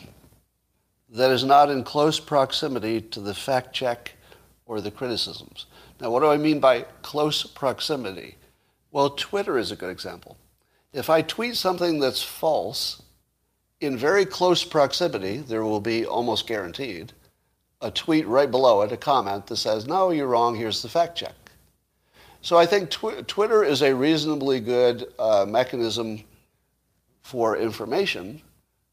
[1.08, 4.12] that is not in close proximity to the fact check
[4.66, 5.66] or the criticisms.
[6.00, 8.36] Now, what do I mean by close proximity?
[8.90, 10.36] Well, Twitter is a good example.
[10.92, 13.02] If I tweet something that's false,
[13.80, 17.12] in very close proximity, there will be almost guaranteed
[17.82, 21.16] a tweet right below it, a comment that says, no, you're wrong, here's the fact
[21.16, 21.34] check.
[22.40, 26.24] So I think tw- Twitter is a reasonably good uh, mechanism
[27.22, 28.40] for information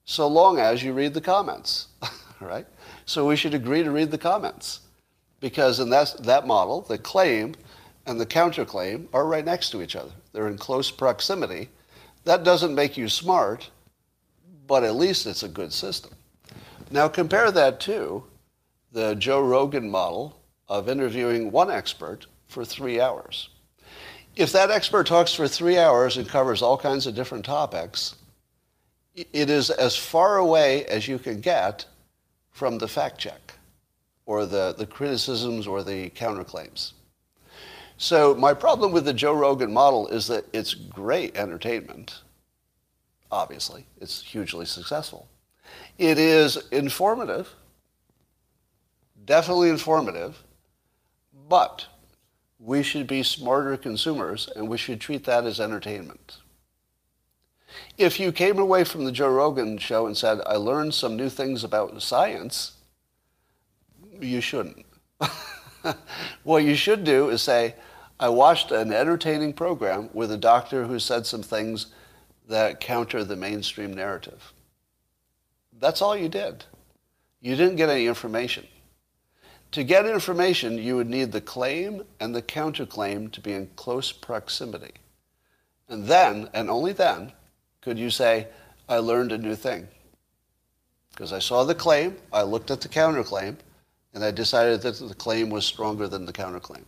[0.06, 1.88] so long as you read the comments,
[2.42, 2.66] right?
[3.06, 4.82] So we should agree to read the comments
[5.40, 7.56] because in that, that model, the claim
[8.06, 10.12] and the counterclaim are right next to each other.
[10.32, 11.70] They're in close proximity.
[12.26, 13.70] That doesn't make you smart,
[14.68, 16.14] but at least it's a good system.
[16.92, 18.24] Now compare that to
[18.92, 23.50] the Joe Rogan model of interviewing one expert for three hours.
[24.36, 28.16] If that expert talks for three hours and covers all kinds of different topics,
[29.16, 31.86] it is as far away as you can get
[32.52, 33.54] from the fact check
[34.26, 36.94] or the, the criticisms or the counterclaims.
[37.98, 42.22] So my problem with the Joe Rogan model is that it's great entertainment.
[43.32, 45.28] Obviously, it's hugely successful.
[45.98, 47.50] It is informative,
[49.26, 50.44] definitely informative,
[51.50, 51.86] but
[52.60, 56.38] we should be smarter consumers and we should treat that as entertainment.
[57.98, 61.30] If you came away from the Joe Rogan show and said, I learned some new
[61.30, 62.74] things about science,
[64.20, 64.86] you shouldn't.
[66.44, 67.76] what you should do is say,
[68.20, 71.88] I watched an entertaining program with a doctor who said some things
[72.48, 74.54] that counter the mainstream narrative.
[75.80, 76.66] That's all you did.
[77.42, 78.68] You didn't get any information.
[79.72, 84.12] To get information, you would need the claim and the counterclaim to be in close
[84.12, 84.92] proximity.
[85.90, 87.34] And then, and only then,
[87.84, 88.48] could you say,
[88.88, 89.88] I learned a new thing?
[91.12, 93.58] Because I saw the claim, I looked at the counterclaim,
[94.14, 96.84] and I decided that the claim was stronger than the counterclaim.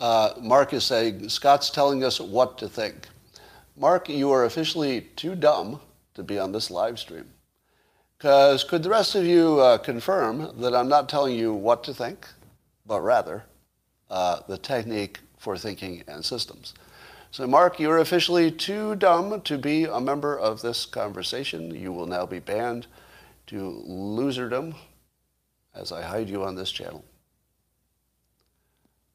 [0.00, 3.08] Uh, Mark is saying, Scott's telling us what to think.
[3.76, 5.80] Mark, you are officially too dumb
[6.14, 7.26] to be on this live stream.
[8.16, 11.94] Because could the rest of you uh, confirm that I'm not telling you what to
[11.94, 12.26] think,
[12.86, 13.44] but rather
[14.10, 16.74] uh, the technique for thinking and systems?
[17.30, 21.74] So, Mark, you're officially too dumb to be a member of this conversation.
[21.74, 22.86] You will now be banned
[23.48, 24.74] to loserdom
[25.74, 27.04] as I hide you on this channel.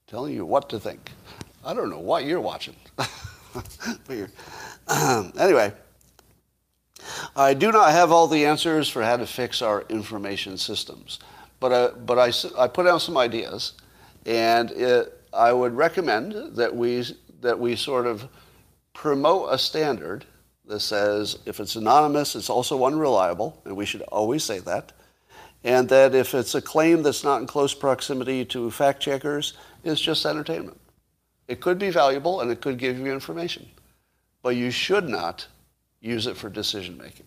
[0.06, 1.10] Telling you what to think.
[1.66, 2.76] I don't know what you're watching.
[5.40, 5.74] anyway,
[7.36, 11.20] I do not have all the answers for how to fix our information systems,
[11.60, 13.74] but, uh, but I, I put out some ideas,
[14.26, 17.04] and it, I would recommend that we,
[17.44, 18.28] that we sort of
[18.94, 20.26] promote a standard
[20.66, 24.92] that says if it's anonymous, it's also unreliable, and we should always say that,
[25.64, 30.02] and that if it's a claim that's not in close proximity to fact checkers, it's
[30.02, 30.80] just entertainment.
[31.48, 33.70] It could be valuable and it could give you information,
[34.42, 35.48] but you should not
[36.02, 37.26] use it for decision making.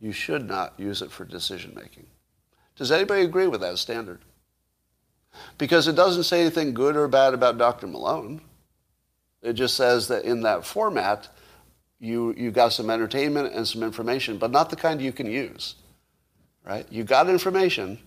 [0.00, 2.06] You should not use it for decision making.
[2.76, 4.20] Does anybody agree with that standard?
[5.58, 7.86] Because it doesn't say anything good or bad about Dr.
[7.86, 8.40] Malone.
[9.42, 11.28] It just says that in that format,
[12.00, 15.76] you, you got some entertainment and some information, but not the kind you can use.
[16.64, 16.86] Right?
[16.90, 17.98] You got information,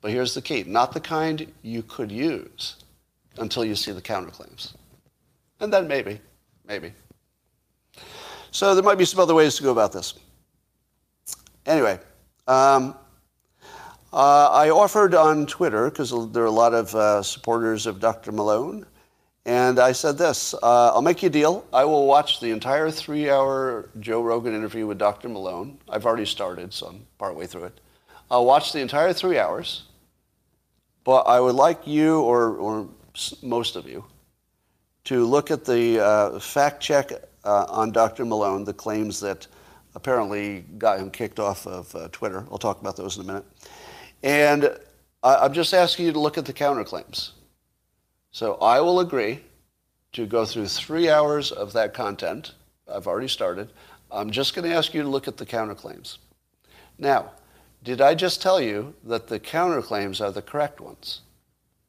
[0.00, 2.76] but here's the key not the kind you could use
[3.38, 4.74] until you see the counterclaims.
[5.60, 6.20] And then maybe,
[6.66, 6.92] maybe.
[8.50, 10.14] So there might be some other ways to go about this.
[11.66, 11.98] Anyway,
[12.46, 12.94] um,
[14.14, 18.30] uh, I offered on Twitter, because there are a lot of uh, supporters of Dr.
[18.30, 18.86] Malone,
[19.44, 21.66] and I said this uh, I'll make you a deal.
[21.72, 25.28] I will watch the entire three hour Joe Rogan interview with Dr.
[25.28, 25.78] Malone.
[25.88, 27.80] I've already started, so I'm partway through it.
[28.30, 29.82] I'll watch the entire three hours,
[31.02, 32.88] but I would like you, or, or
[33.42, 34.04] most of you,
[35.04, 37.10] to look at the uh, fact check
[37.44, 38.24] uh, on Dr.
[38.24, 39.48] Malone, the claims that
[39.96, 42.46] apparently got him kicked off of uh, Twitter.
[42.52, 43.44] I'll talk about those in a minute.
[44.24, 44.74] And
[45.22, 47.32] I, am just asking you to look at the counterclaims.
[48.30, 49.42] So I will agree
[50.14, 52.54] to go through three hours of that content.
[52.90, 53.70] I've already started.
[54.10, 56.16] I'm just going to ask you to look at the counterclaims.
[56.98, 57.32] Now,
[57.82, 61.20] did I just tell you that the counterclaims are the correct ones?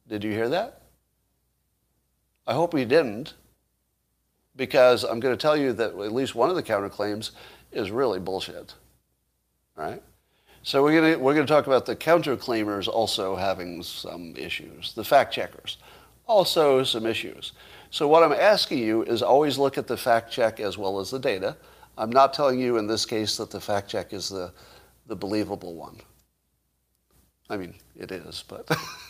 [0.09, 0.81] Did you hear that?
[2.45, 3.33] I hope you didn't,
[4.57, 7.31] because I'm going to tell you that at least one of the counterclaims
[7.71, 8.73] is really bullshit.
[9.77, 10.03] Right?
[10.65, 15.31] So we're going we're to talk about the counterclaimers also having some issues, the fact
[15.31, 15.77] checkers,
[16.25, 17.53] also some issues.
[17.91, 21.11] So what I'm asking you is always look at the fact check as well as
[21.11, 21.55] the data.
[21.99, 24.51] I'm not telling you in this case that the fact check is the,
[25.05, 25.97] the believable one.
[27.47, 28.67] I mean, it is, but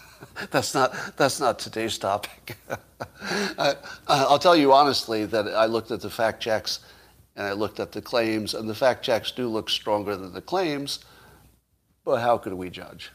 [0.51, 2.58] that's not that's not today's topic.
[3.58, 3.76] I,
[4.10, 6.82] will tell you honestly that I looked at the fact checks
[7.38, 10.41] and I looked at the claims, and the fact checks do look stronger than the
[10.41, 10.99] claims.
[12.06, 13.12] But how could we judge,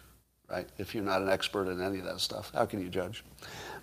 [0.51, 0.68] right?
[0.76, 3.24] If you're not an expert in any of that stuff, how can you judge?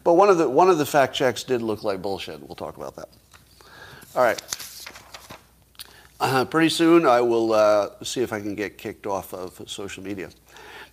[0.04, 2.42] But one of the one of the fact checks did look like bullshit.
[2.42, 3.10] We'll talk about that.
[4.16, 4.42] All right.
[6.20, 10.04] Uh, pretty soon, I will uh, see if I can get kicked off of social
[10.04, 10.30] media.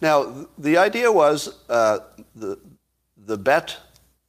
[0.00, 2.00] Now, the idea was uh,
[2.36, 2.58] the,
[3.16, 3.78] the bet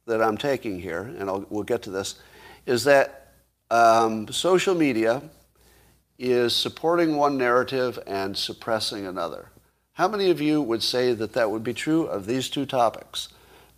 [0.06, 2.14] that I'm taking here, and I'll, we'll get to this,
[2.64, 3.34] is that
[3.70, 5.20] um, social media
[6.18, 9.50] is supporting one narrative and suppressing another.
[9.96, 13.28] How many of you would say that that would be true of these two topics?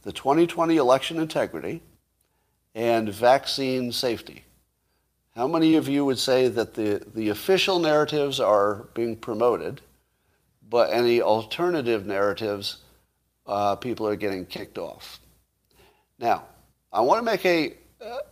[0.02, 1.82] The 2020 election integrity
[2.74, 4.44] and vaccine safety.
[5.34, 9.80] How many of you would say that the, the official narratives are being promoted
[10.68, 12.78] but any alternative narratives
[13.46, 15.20] uh, people are getting kicked off.
[16.18, 16.44] Now,
[16.92, 17.74] I want to make a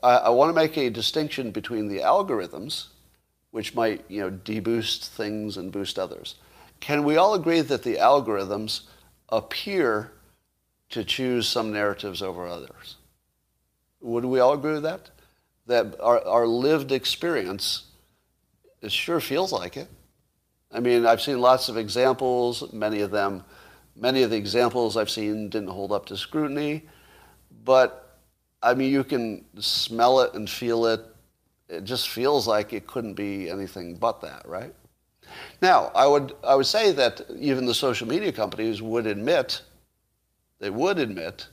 [0.03, 2.87] uh, want to make a distinction between the algorithms,
[3.51, 6.37] which might you know deboost things and boost others.
[6.87, 8.83] Can we all agree that the algorithms
[9.29, 10.13] appear
[10.91, 12.95] to choose some narratives over others?
[14.01, 15.11] Would we all agree with that?
[15.67, 17.87] That our, our lived experience,
[18.83, 19.89] it sure feels like it.
[20.71, 22.73] I mean, I've seen lots of examples.
[22.73, 23.43] Many of them,
[23.97, 26.85] many of the examples I've seen didn't hold up to scrutiny.
[27.65, 28.17] But
[28.63, 31.01] I mean, you can smell it and feel it.
[31.69, 34.73] It just feels like it couldn't be anything but that, right?
[35.63, 39.63] Now, I would, I would say that even the social media companies would admit,
[40.59, 41.49] they would admit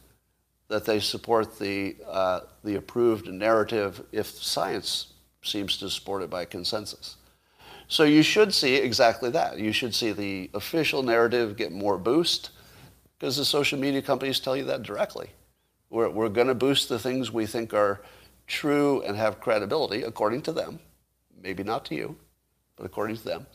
[0.67, 6.45] that they support the, uh, the approved narrative if science seems to support it by
[6.45, 7.17] consensus.
[7.88, 9.59] So you should see exactly that.
[9.59, 12.51] You should see the official narrative get more boost
[13.19, 15.30] because the social media companies tell you that directly.
[15.89, 18.01] We're, we're going to boost the things we think are
[18.47, 20.80] true and have credibility according to them,
[21.41, 22.17] maybe not to you
[22.76, 23.47] but according to them.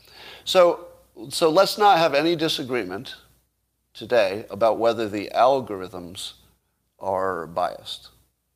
[0.45, 0.87] So,
[1.29, 3.15] so let's not have any disagreement
[3.93, 6.33] today about whether the algorithms
[6.99, 8.09] are biased.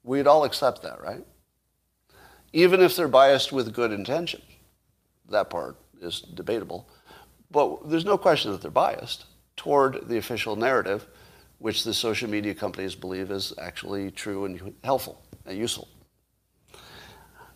[0.04, 1.26] We'd all accept that, right?
[2.52, 4.42] Even if they're biased with good intention.
[5.30, 6.90] That part is debatable.
[7.50, 11.08] But there's no question that they're biased toward the official narrative,
[11.60, 15.88] which the social media companies believe is actually true and helpful and useful.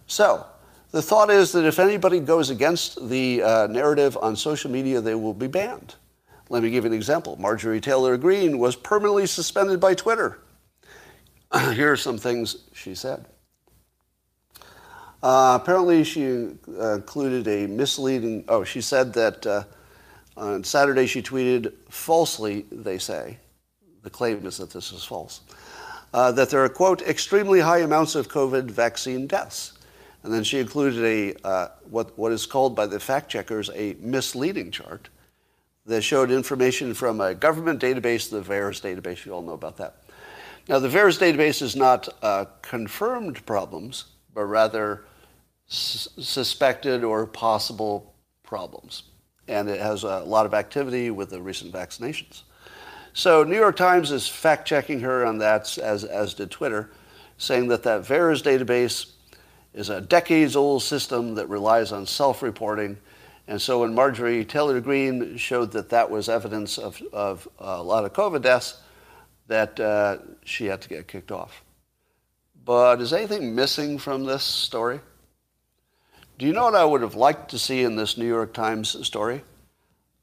[0.06, 0.46] So,
[0.92, 5.16] the thought is that if anybody goes against the uh, narrative on social media, they
[5.16, 5.96] will be banned.
[6.50, 7.36] Let me give you an example.
[7.38, 10.40] Marjorie Taylor Greene was permanently suspended by Twitter.
[11.74, 13.26] Here are some things she said.
[15.22, 16.26] Uh, apparently, she
[16.80, 18.46] uh, included a misleading.
[18.48, 19.64] Oh, she said that uh,
[20.38, 23.38] on Saturday she tweeted falsely, they say.
[24.04, 25.42] The claim is that this is false.
[26.14, 29.77] Uh, that there are, quote, extremely high amounts of COVID vaccine deaths.
[30.28, 33.96] And then she included a, uh, what, what is called by the fact checkers a
[34.02, 35.08] misleading chart
[35.86, 39.26] that showed information from a government database, the VAERS database.
[39.26, 40.04] You all know about that.
[40.68, 45.06] Now, the VAERS database is not uh, confirmed problems, but rather
[45.70, 48.14] s- suspected or possible
[48.44, 49.04] problems.
[49.48, 52.42] And it has a lot of activity with the recent vaccinations.
[53.14, 56.92] So, New York Times is fact checking her on that, as, as did Twitter,
[57.38, 59.14] saying that that VAERS database
[59.78, 62.98] is a decades old system that relies on self reporting.
[63.48, 68.04] And so when Marjorie Taylor Greene showed that that was evidence of, of a lot
[68.04, 68.82] of COVID deaths,
[69.46, 71.64] that uh, she had to get kicked off.
[72.66, 75.00] But is anything missing from this story?
[76.40, 79.06] Do you know what I would have liked to see in this New York Times
[79.08, 79.44] story?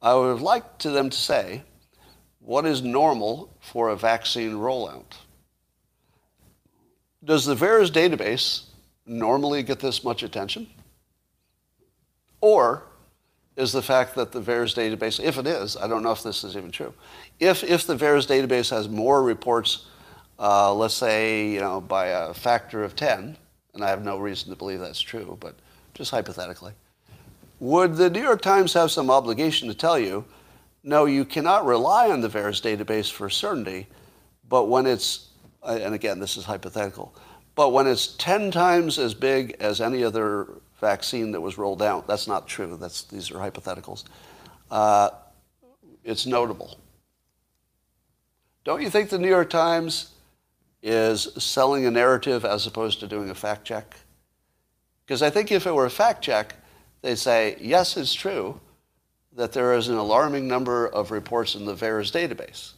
[0.02, 1.62] I would have liked to them to say,
[2.40, 5.12] what is normal for a vaccine rollout?
[7.24, 8.64] Does the VAERS database
[9.07, 10.68] normally get this much attention?
[12.40, 12.84] Or
[13.57, 16.44] is the fact that the VAERS database, if it is, I don't know if this
[16.44, 16.92] is even true,
[17.38, 19.86] if, if the VAERS database has more reports,
[20.38, 23.36] uh, let's say, you know, by a factor of 10,
[23.74, 25.55] and I have no reason to believe that's true, but
[25.94, 26.72] just hypothetically,
[27.61, 30.24] would the New York Times have some obligation to tell you,
[30.82, 33.86] no, you cannot rely on the VAERS database for certainty,
[34.48, 35.28] but when it's,
[35.62, 37.14] and again, this is hypothetical,
[37.55, 40.48] but when it's 10 times as big as any other
[40.80, 42.76] vaccine that was rolled out, that's not true.
[42.80, 44.05] That's, these are hypotheticals.
[44.70, 45.11] Uh,
[46.02, 46.78] it's notable.
[48.64, 50.12] Don't you think the New York Times
[50.82, 53.96] is selling a narrative as opposed to doing a fact check?
[55.07, 56.57] Because I think if it were a fact check,
[57.02, 58.61] they'd say, yes, it's true
[59.34, 62.72] that there is an alarming number of reports in the VAERS database.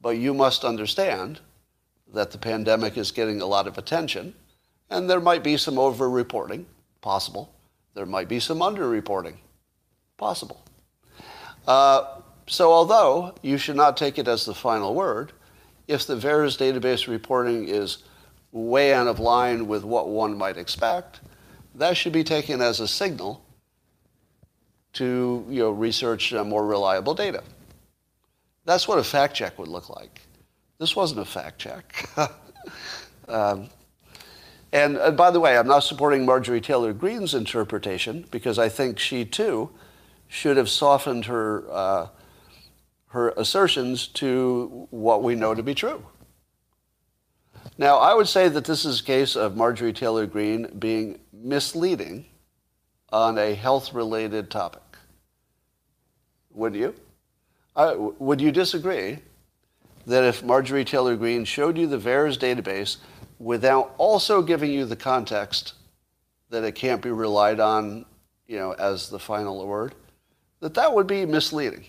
[0.00, 1.40] But you must understand
[2.12, 4.34] that the pandemic is getting a lot of attention,
[4.90, 6.66] and there might be some over-reporting,
[7.00, 7.54] possible.
[7.94, 9.38] There might be some under-reporting,
[10.16, 10.62] possible.
[11.66, 15.32] Uh, so although you should not take it as the final word,
[15.88, 17.98] if the VAERS database reporting is
[18.52, 21.20] way out of line with what one might expect,
[21.74, 23.44] that should be taken as a signal
[24.92, 27.42] to you know, research uh, more reliable data.
[28.64, 30.20] That's what a fact check would look like.
[30.82, 32.08] This wasn't a fact check.
[33.28, 33.68] um,
[34.72, 38.98] and uh, by the way, I'm not supporting Marjorie Taylor Greene's interpretation because I think
[38.98, 39.70] she too
[40.26, 42.08] should have softened her, uh,
[43.10, 46.04] her assertions to what we know to be true.
[47.78, 52.24] Now, I would say that this is a case of Marjorie Taylor Greene being misleading
[53.10, 54.82] on a health related topic.
[56.50, 56.92] Would you?
[57.76, 59.20] Would you disagree
[60.06, 62.96] that if Marjorie Taylor Greene showed you the VAERS database
[63.38, 65.74] without also giving you the context
[66.50, 68.04] that it can't be relied on,
[68.46, 69.94] you know, as the final word,
[70.60, 71.84] that that would be misleading.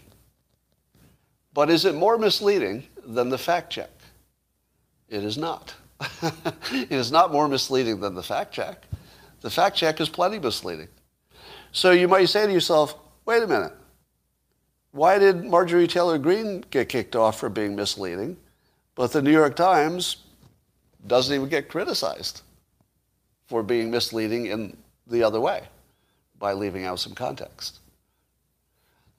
[1.53, 3.91] But is it more misleading than the fact check?
[5.09, 5.75] It is not.
[6.71, 8.85] it is not more misleading than the fact check.
[9.41, 10.87] The fact check is plenty misleading.
[11.71, 12.95] So you might say to yourself,
[13.25, 13.73] wait a minute.
[14.93, 18.37] Why did Marjorie Taylor Greene get kicked off for being misleading,
[18.93, 20.17] but the New York Times
[21.07, 22.43] doesn't even get criticized
[23.47, 24.77] for being misleading in
[25.07, 25.63] the other way
[26.37, 27.79] by leaving out some context?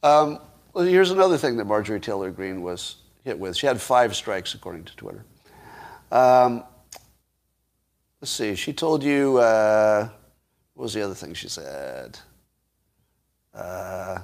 [0.04, 0.38] Um,
[0.72, 3.56] well, here's another thing that Marjorie Taylor Greene was hit with.
[3.56, 5.24] She had five strikes, according to Twitter.
[6.12, 6.62] Um,
[8.20, 8.54] let's see.
[8.54, 10.08] She told you, uh,
[10.74, 12.16] what was the other thing she said?
[13.52, 14.20] Uh,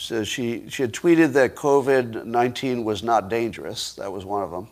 [0.00, 3.92] so she, she had tweeted that COVID 19 was not dangerous.
[3.96, 4.66] That was one of them.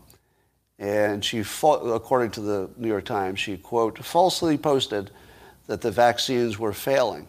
[0.78, 5.10] And she, according to the New York Times, she, quote, falsely posted
[5.66, 7.28] that the vaccines were failing.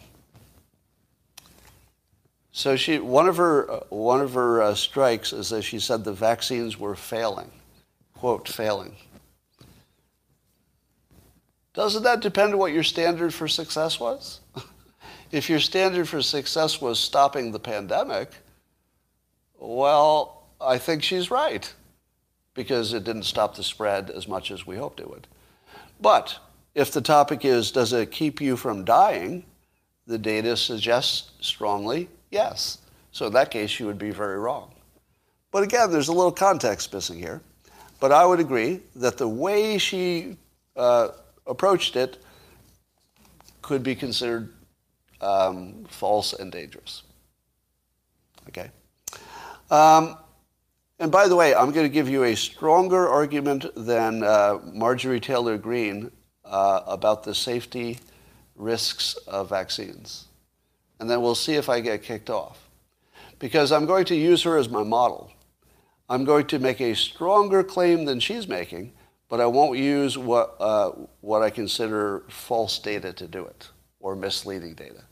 [2.53, 6.13] So she, one of her, one of her uh, strikes is that she said the
[6.13, 7.51] vaccines were failing,
[8.15, 8.95] quote, failing.
[11.73, 14.39] Doesn't that depend on what your standard for success was?
[15.31, 18.31] If your standard for success was stopping the pandemic,
[19.59, 21.71] well, I think she's right
[22.53, 25.27] because it didn't stop the spread as much as we hoped it would.
[26.01, 26.37] But
[26.75, 29.45] if the topic is, does it keep you from dying?
[30.07, 32.79] The data suggests strongly, yes.
[33.11, 34.73] So in that case, you would be very wrong.
[35.51, 37.41] But again, there's a little context missing here.
[37.99, 40.37] But I would agree that the way she
[40.75, 41.09] uh,
[41.45, 42.17] approached it
[43.61, 44.53] could be considered
[45.21, 47.03] um, false and dangerous.
[48.47, 48.71] Okay?
[49.69, 50.17] Um,
[50.99, 55.19] and by the way, I'm going to give you a stronger argument than uh, Marjorie
[55.19, 56.11] Taylor Greene
[56.43, 57.99] uh, about the safety
[58.55, 60.25] risks of vaccines.
[60.99, 62.69] And then we'll see if I get kicked off.
[63.39, 65.31] Because I'm going to use her as my model.
[66.09, 68.91] I'm going to make a stronger claim than she's making,
[69.29, 70.89] but I won't use what, uh,
[71.21, 73.69] what I consider false data to do it
[74.01, 75.03] or misleading data.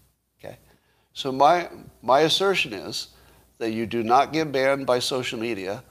[1.18, 1.68] So my,
[2.04, 3.08] my assertion is
[3.58, 5.84] that you do not get banned by social media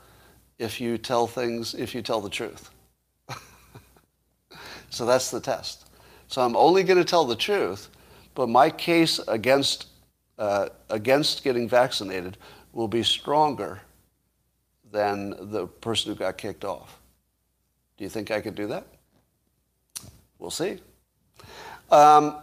[0.57, 2.71] if you tell things, if you tell the truth.
[4.89, 5.89] so that's the test.
[6.29, 7.89] So I'm only going to tell the truth,
[8.37, 9.89] but my case against,
[10.39, 12.37] uh, against getting vaccinated
[12.73, 13.81] will be stronger
[14.93, 17.01] than the person who got kicked off.
[17.99, 18.87] Do you think I could do that?
[20.39, 20.79] We'll see.
[21.91, 22.37] Um,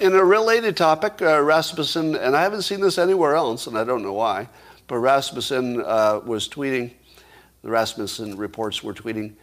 [0.00, 3.84] in a related topic, uh, Rasmussen, and I haven't seen this anywhere else, and I
[3.84, 4.48] don't know why,
[4.86, 6.92] but Rasmussen uh, was tweeting,
[7.62, 9.34] the Rasmussen reports were tweeting,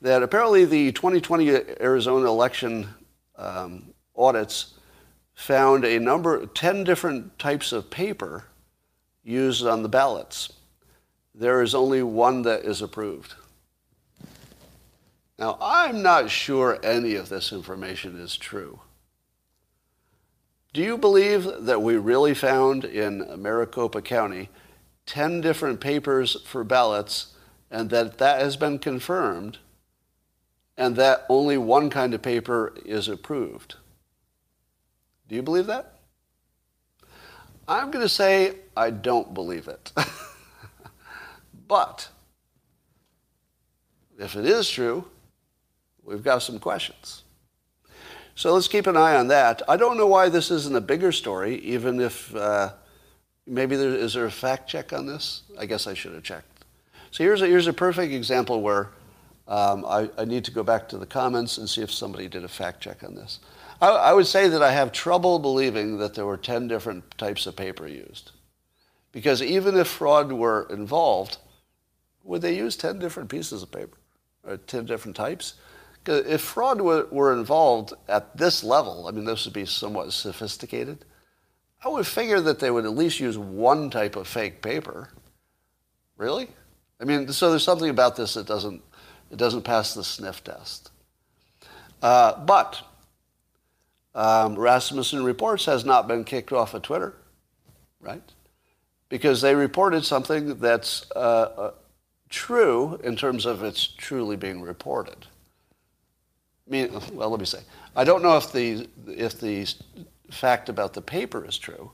[0.00, 1.50] that apparently the 2020
[1.80, 2.88] Arizona election
[3.36, 4.74] um, audits
[5.34, 8.44] found a number, 10 different types of paper
[9.22, 10.52] used on the ballots.
[11.34, 13.34] There is only one that is approved.
[15.38, 18.80] Now, I'm not sure any of this information is true.
[20.72, 24.48] Do you believe that we really found in Maricopa County
[25.04, 27.34] 10 different papers for ballots
[27.70, 29.58] and that that has been confirmed
[30.78, 33.74] and that only one kind of paper is approved?
[35.28, 35.98] Do you believe that?
[37.68, 39.92] I'm going to say I don't believe it.
[41.68, 42.08] but
[44.18, 45.04] if it is true,
[46.02, 47.21] we've got some questions.
[48.34, 49.62] So let's keep an eye on that.
[49.68, 52.72] I don't know why this isn't a bigger story, even if uh,
[53.46, 55.42] maybe there is there a fact check on this.
[55.58, 56.64] I guess I should have checked.
[57.10, 58.88] So here's a, here's a perfect example where
[59.48, 62.44] um, I, I, need to go back to the comments and see if somebody did
[62.44, 63.40] a fact check on this.
[63.82, 67.46] I, I would say that I have trouble believing that there were 10 different types
[67.46, 68.30] of paper used.
[69.10, 71.36] Because even if fraud were involved,
[72.24, 73.98] would they use 10 different pieces of paper
[74.44, 75.54] or 10 different types?
[76.06, 81.04] If fraud were, were involved at this level, I mean, this would be somewhat sophisticated.
[81.84, 85.10] I would figure that they would at least use one type of fake paper.
[86.16, 86.48] Really?
[87.00, 88.82] I mean, so there's something about this that doesn't,
[89.30, 90.90] it doesn't pass the sniff test.
[92.00, 92.82] Uh, but
[94.14, 97.14] um, Rasmussen Reports has not been kicked off of Twitter,
[98.00, 98.22] right?
[99.08, 101.70] Because they reported something that's uh, uh,
[102.28, 105.26] true in terms of it's truly being reported
[106.72, 107.60] mean, well, let me say,
[107.94, 109.68] I don't know if the if the
[110.30, 111.92] fact about the paper is true,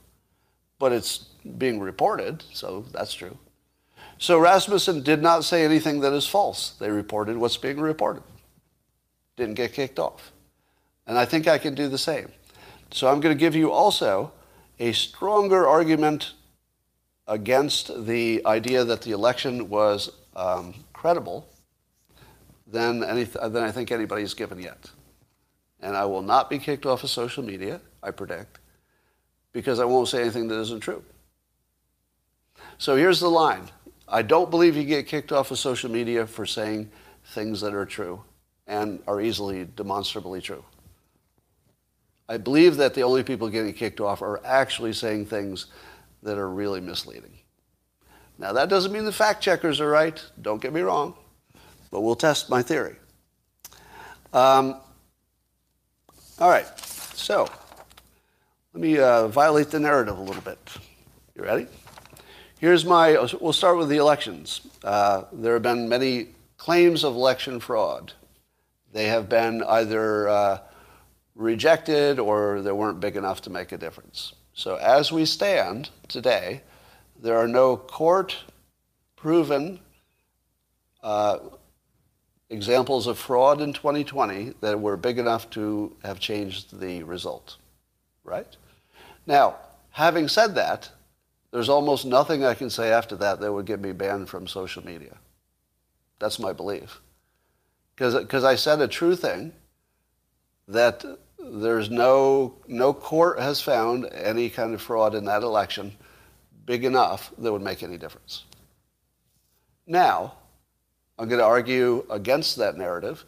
[0.79, 1.17] but it's
[1.57, 3.37] being reported, so that's true.
[4.17, 6.71] So Rasmussen did not say anything that is false.
[6.71, 8.23] They reported what's being reported.
[9.37, 10.31] Didn't get kicked off.
[11.07, 12.31] And I think I can do the same.
[12.91, 14.31] So I'm going to give you also
[14.79, 16.33] a stronger argument
[17.27, 21.47] against the idea that the election was um, credible
[22.71, 24.89] than, any, than I think anybody's given yet.
[25.79, 28.59] And I will not be kicked off of social media, I predict,
[29.53, 31.03] because I won't say anything that isn't true.
[32.77, 33.69] So here's the line
[34.07, 36.89] I don't believe you get kicked off of social media for saying
[37.25, 38.23] things that are true
[38.67, 40.63] and are easily demonstrably true.
[42.27, 45.67] I believe that the only people getting kicked off are actually saying things
[46.21, 47.39] that are really misleading.
[48.37, 51.15] Now, that doesn't mean the fact checkers are right, don't get me wrong,
[51.91, 52.95] but we'll test my theory.
[54.33, 54.75] Um,
[56.39, 57.49] all right, so
[58.73, 60.59] let me uh, violate the narrative a little bit.
[61.35, 61.67] You ready?
[62.59, 64.61] Here's my, we'll start with the elections.
[64.83, 66.27] Uh, there have been many
[66.57, 68.13] claims of election fraud.
[68.91, 70.59] They have been either uh,
[71.35, 74.33] rejected or they weren't big enough to make a difference.
[74.53, 76.61] So as we stand today,
[77.21, 78.35] there are no court
[79.15, 79.79] proven
[81.01, 81.39] uh,
[82.49, 87.57] examples of fraud in 2020 that were big enough to have changed the result,
[88.23, 88.55] right?
[89.27, 89.57] Now,
[89.91, 90.89] having said that,
[91.51, 94.85] there's almost nothing I can say after that that would get me banned from social
[94.85, 95.17] media.
[96.19, 97.01] That's my belief.
[97.95, 99.53] Because I said a true thing
[100.67, 101.03] that
[101.39, 105.95] there's no, no court has found any kind of fraud in that election
[106.65, 108.43] big enough that would make any difference.
[109.87, 110.33] Now,
[111.19, 113.25] I'm going to argue against that narrative,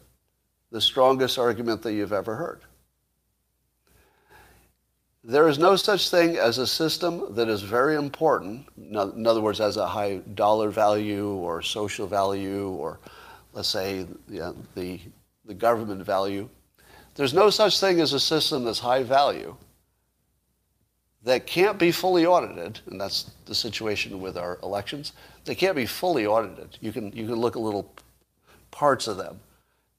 [0.70, 2.62] the strongest argument that you've ever heard.
[5.22, 9.58] There is no such thing as a system that is very important, in other words,
[9.58, 12.98] has a high dollar value or social value or,
[13.52, 14.06] let's say,
[14.40, 14.98] uh, the,
[15.44, 16.48] the government value.
[17.14, 19.54] There's no such thing as a system that's high value
[21.24, 25.12] that can't be fully audited, and that's the situation with our elections.
[25.44, 26.78] They can't be fully audited.
[26.80, 27.92] You can, you can look at little
[28.70, 29.40] parts of them,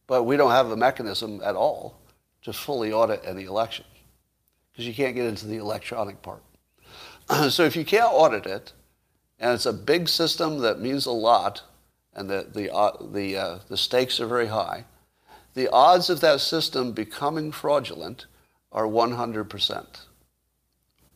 [0.08, 2.00] but we don't have a mechanism at all
[2.44, 3.86] to fully audit any election
[4.72, 6.44] because you can't get into the electronic part.
[7.50, 8.74] so if you can't audit it,
[9.39, 11.64] and it's a big system that means a lot,
[12.16, 14.86] and the, the, uh, the, uh, the stakes are very high,
[15.54, 18.26] the odds of that system becoming fraudulent
[18.72, 19.86] are 100%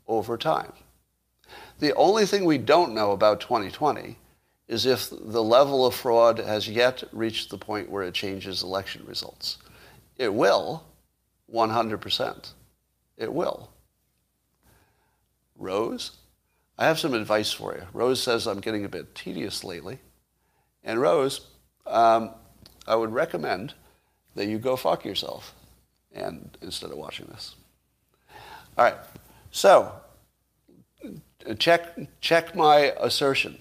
[0.07, 0.73] over time.
[1.79, 4.17] The only thing we don't know about 2020
[4.67, 9.03] is if the level of fraud has yet reached the point where it changes election
[9.05, 9.57] results.
[10.17, 10.83] It will,
[11.53, 12.51] 100%.
[13.17, 13.69] It will.
[15.55, 16.11] Rose,
[16.77, 17.83] I have some advice for you.
[17.93, 19.99] Rose says I'm getting a bit tedious lately.
[20.83, 21.47] And Rose,
[21.85, 22.31] um,
[22.87, 23.73] I would recommend
[24.35, 25.55] that you go fuck yourself
[26.13, 27.55] and instead of watching this.
[28.77, 28.97] All right.
[29.51, 29.93] So,
[31.57, 33.57] check check my assertion.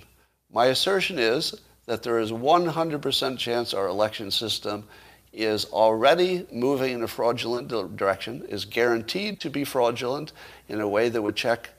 [0.50, 1.54] My assertion is
[1.86, 4.84] that there is 100% chance our election system
[5.32, 10.32] is already moving in a fraudulent direction, is guaranteed to be fraudulent
[10.68, 11.70] in a way that would check,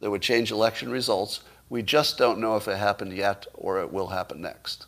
[0.00, 1.40] that would change election results.
[1.68, 4.86] We just don't know if it happened yet or it will happen next.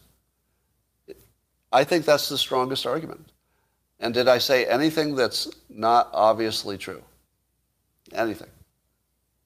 [1.73, 3.33] I think that's the strongest argument.
[4.01, 7.03] And did I say anything that's not obviously true?
[8.13, 8.51] Anything?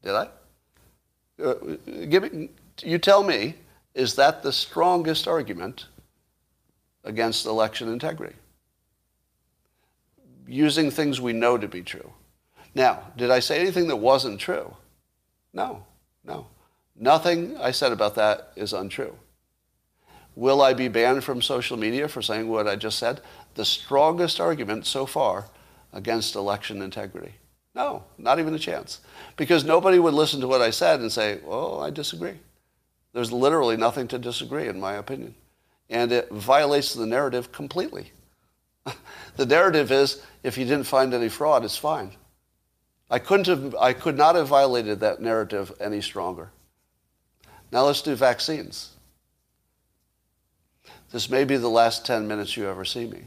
[0.03, 0.29] Did I?
[1.43, 1.55] Uh,
[2.09, 2.49] give
[2.83, 3.55] you tell me,
[3.95, 5.87] is that the strongest argument
[7.05, 8.37] against election integrity?
[10.47, 12.13] Using things we know to be true.
[12.75, 14.77] Now, did I say anything that wasn't true?
[15.53, 15.85] No,
[16.25, 16.47] no.
[16.97, 19.17] Nothing I said about that is untrue.
[20.35, 23.21] Will I be banned from social media for saying what I just said?
[23.55, 25.49] The strongest argument so far
[25.93, 27.35] against election integrity.
[27.75, 29.01] No, not even a chance.
[29.37, 32.39] Because nobody would listen to what I said and say, well, I disagree.
[33.13, 35.35] There's literally nothing to disagree, in my opinion.
[35.89, 38.13] And it violates the narrative completely.
[39.37, 42.13] the narrative is if you didn't find any fraud, it's fine.
[43.11, 46.51] I, couldn't have, I could not have violated that narrative any stronger.
[47.71, 48.91] Now let's do vaccines.
[51.11, 53.25] This may be the last 10 minutes you ever see me.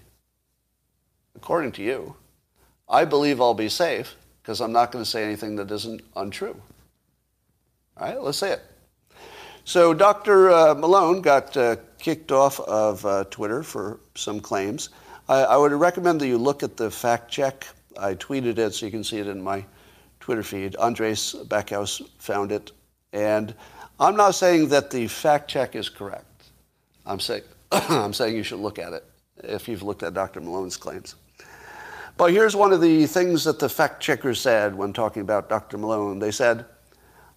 [1.36, 2.16] According to you,
[2.90, 4.16] I believe I'll be safe
[4.46, 6.56] because I'm not going to say anything that isn't untrue.
[7.98, 8.62] All right, let's say it.
[9.64, 10.52] So Dr.
[10.52, 14.90] Uh, Malone got uh, kicked off of uh, Twitter for some claims.
[15.28, 17.66] I, I, would recommend that you look at the fact check.
[18.00, 19.66] I tweeted it so you can see it in my
[20.20, 20.76] Twitter feed.
[20.76, 22.72] Andres Backhaus found it.
[23.14, 23.56] And
[24.00, 26.44] I'm not saying that the fact check is correct.
[27.04, 29.06] I'm saying, I'm saying you should look at it
[29.44, 30.40] if you've looked at Dr.
[30.40, 31.16] Malone's claims.
[32.18, 35.78] But here's one of the things that the fact checkers said when talking about Dr.
[35.78, 36.20] Malone.
[36.20, 36.66] They said,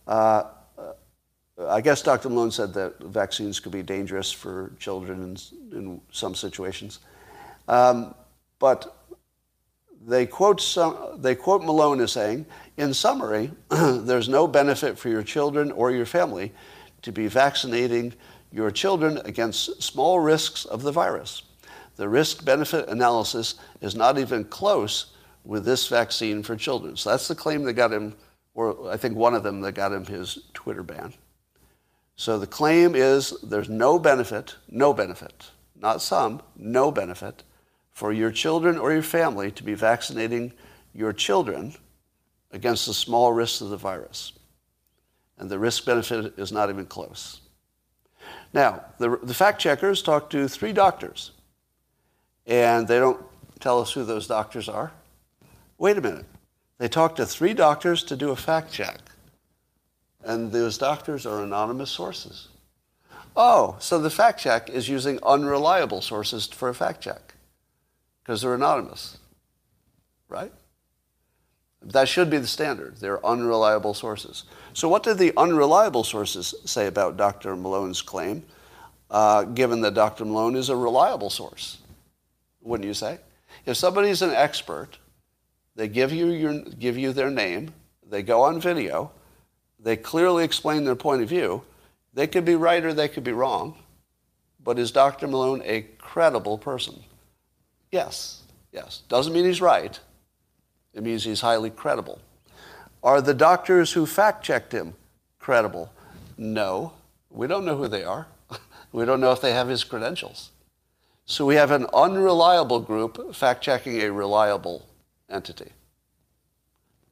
[0.07, 0.45] uh,
[1.66, 2.29] I guess Dr.
[2.29, 5.37] Malone said that vaccines could be dangerous for children
[5.72, 7.01] in, in some situations.
[7.66, 8.14] Um,
[8.61, 8.95] but
[10.07, 15.24] they quote, some, they quote Malone as saying, in summary, there's no benefit for your
[15.24, 16.53] children or your family
[17.03, 18.14] to be vaccinating
[18.53, 21.43] your children against small risks of the virus.
[21.99, 25.07] The risk benefit analysis is not even close
[25.45, 26.97] with this vaccine for children.
[26.97, 28.15] So that's the claim that got him,
[28.55, 31.13] or I think one of them that got him his Twitter ban.
[32.15, 37.43] So the claim is there's no benefit, no benefit, not some, no benefit
[37.91, 40.53] for your children or your family to be vaccinating
[40.95, 41.75] your children
[42.53, 44.35] against the small risks of the virus.
[45.37, 47.41] And the risk benefit is not even close.
[48.53, 51.33] Now, the, the fact checkers talked to three doctors
[52.49, 53.23] and they don't
[53.61, 54.91] tell us who those doctors are.
[55.77, 56.25] Wait a minute.
[56.79, 58.99] They talked to three doctors to do a fact check.
[60.25, 62.49] And those doctors are anonymous sources.
[63.37, 67.35] Oh, so the fact check is using unreliable sources for a fact check
[68.23, 69.19] because they're anonymous,
[70.29, 70.53] right?
[71.83, 72.97] That should be the standard.
[72.97, 74.43] They're unreliable sources.
[74.73, 77.55] So, what did the unreliable sources say about Dr.
[77.55, 78.43] Malone's claim,
[79.11, 80.25] uh, given that Dr.
[80.25, 81.79] Malone is a reliable source?
[82.69, 83.19] Wouldn't you say?
[83.66, 84.99] If somebody's an expert,
[85.75, 87.73] they give you, your, give you their name,
[88.09, 89.11] they go on video,
[89.81, 91.62] they clearly explain their point of view,
[92.14, 93.77] they could be right or they could be wrong,
[94.62, 95.27] but is Dr.
[95.27, 97.03] Malone a credible person?
[97.91, 98.43] Yes,
[98.73, 99.03] yes.
[99.09, 99.99] Doesn't mean he's right.
[100.95, 102.21] It means he's highly credible.
[103.03, 104.95] Are the doctors who fact checked him
[105.39, 105.93] credible?
[106.37, 106.93] No.
[107.31, 108.27] We don't know who they are.
[108.93, 110.51] we don't know if they have his credentials.
[111.31, 114.89] So we have an unreliable group fact checking a reliable
[115.29, 115.70] entity.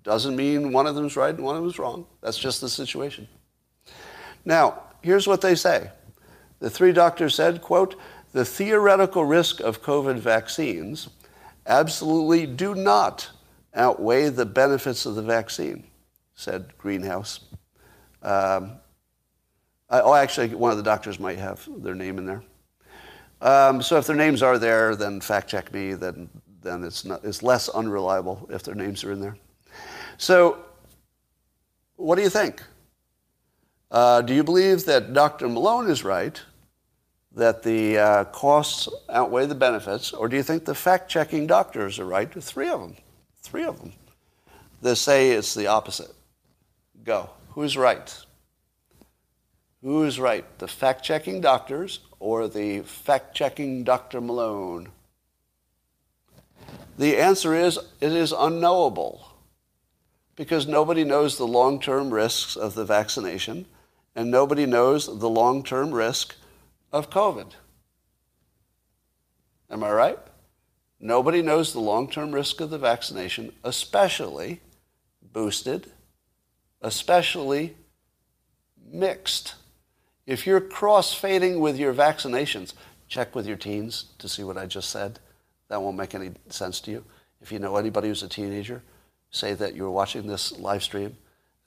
[0.04, 2.06] Doesn't mean one of them's right and one of them's wrong.
[2.22, 3.28] That's just the situation.
[4.46, 5.90] Now, here's what they say.
[6.60, 7.94] The three doctors said, quote,
[8.32, 11.10] the theoretical risk of COVID vaccines
[11.66, 13.28] absolutely do not
[13.74, 15.84] outweigh the benefits of the vaccine,
[16.34, 17.40] said Greenhouse.
[18.22, 18.78] Um,
[19.90, 22.42] oh, actually, one of the doctors might have their name in there.
[23.46, 25.94] Um, so if their names are there, then fact check me.
[25.94, 26.28] Then
[26.62, 29.36] then it's not it's less unreliable if their names are in there.
[30.18, 30.58] So,
[31.94, 32.60] what do you think?
[33.88, 35.48] Uh, do you believe that Dr.
[35.48, 36.42] Malone is right,
[37.36, 42.00] that the uh, costs outweigh the benefits, or do you think the fact checking doctors
[42.00, 42.28] are right?
[42.42, 42.96] Three of them.
[43.42, 43.92] Three of them.
[44.82, 46.10] They say it's the opposite.
[47.04, 47.30] Go.
[47.50, 48.12] Who's right?
[49.86, 50.44] Who is right?
[50.58, 54.20] The fact checking doctors or the fact checking Dr.
[54.20, 54.88] Malone?
[56.98, 59.28] The answer is it is unknowable
[60.34, 63.66] because nobody knows the long term risks of the vaccination
[64.16, 66.34] and nobody knows the long term risk
[66.92, 67.52] of COVID.
[69.70, 70.18] Am I right?
[70.98, 74.62] Nobody knows the long term risk of the vaccination, especially
[75.22, 75.92] boosted,
[76.82, 77.76] especially
[78.84, 79.54] mixed.
[80.26, 82.74] If you're cross-fading with your vaccinations,
[83.08, 85.20] check with your teens to see what I just said.
[85.68, 87.04] That won't make any sense to you.
[87.40, 88.82] If you know anybody who's a teenager,
[89.30, 91.16] say that you're watching this live stream.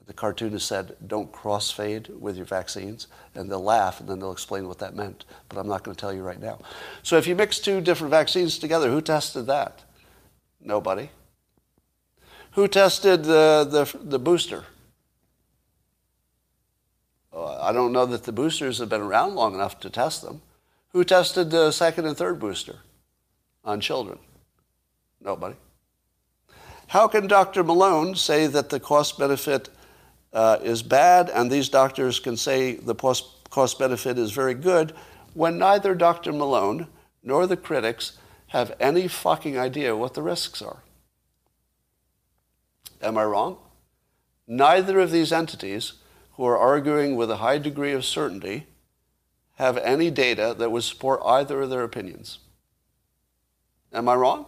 [0.06, 3.06] The cartoonist said, don't cross-fade with your vaccines.
[3.34, 5.24] And they'll laugh, and then they'll explain what that meant.
[5.48, 6.58] But I'm not going to tell you right now.
[7.02, 9.84] So if you mix two different vaccines together, who tested that?
[10.60, 11.10] Nobody.
[12.52, 14.64] Who tested the, the, the booster?
[17.40, 20.42] Uh, I don't know that the boosters have been around long enough to test them.
[20.92, 22.80] Who tested the second and third booster
[23.64, 24.18] on children?
[25.22, 25.56] Nobody.
[26.88, 27.64] How can Dr.
[27.64, 29.70] Malone say that the cost benefit
[30.32, 34.92] uh, is bad and these doctors can say the cost benefit is very good
[35.32, 36.32] when neither Dr.
[36.32, 36.88] Malone
[37.22, 38.18] nor the critics
[38.48, 40.82] have any fucking idea what the risks are?
[43.00, 43.56] Am I wrong?
[44.46, 45.94] Neither of these entities
[46.40, 48.66] who are arguing with a high degree of certainty
[49.56, 52.38] have any data that would support either of their opinions.
[53.92, 54.46] Am I wrong?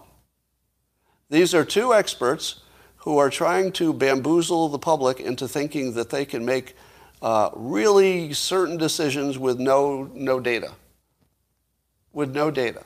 [1.29, 2.61] These are two experts
[2.97, 6.75] who are trying to bamboozle the public into thinking that they can make
[7.21, 10.73] uh, really certain decisions with no, no data.
[12.15, 12.85] With no data.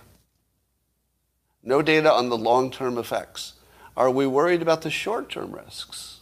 [1.62, 3.52] No data on the long term effects.
[3.96, 6.15] Are we worried about the short term risks?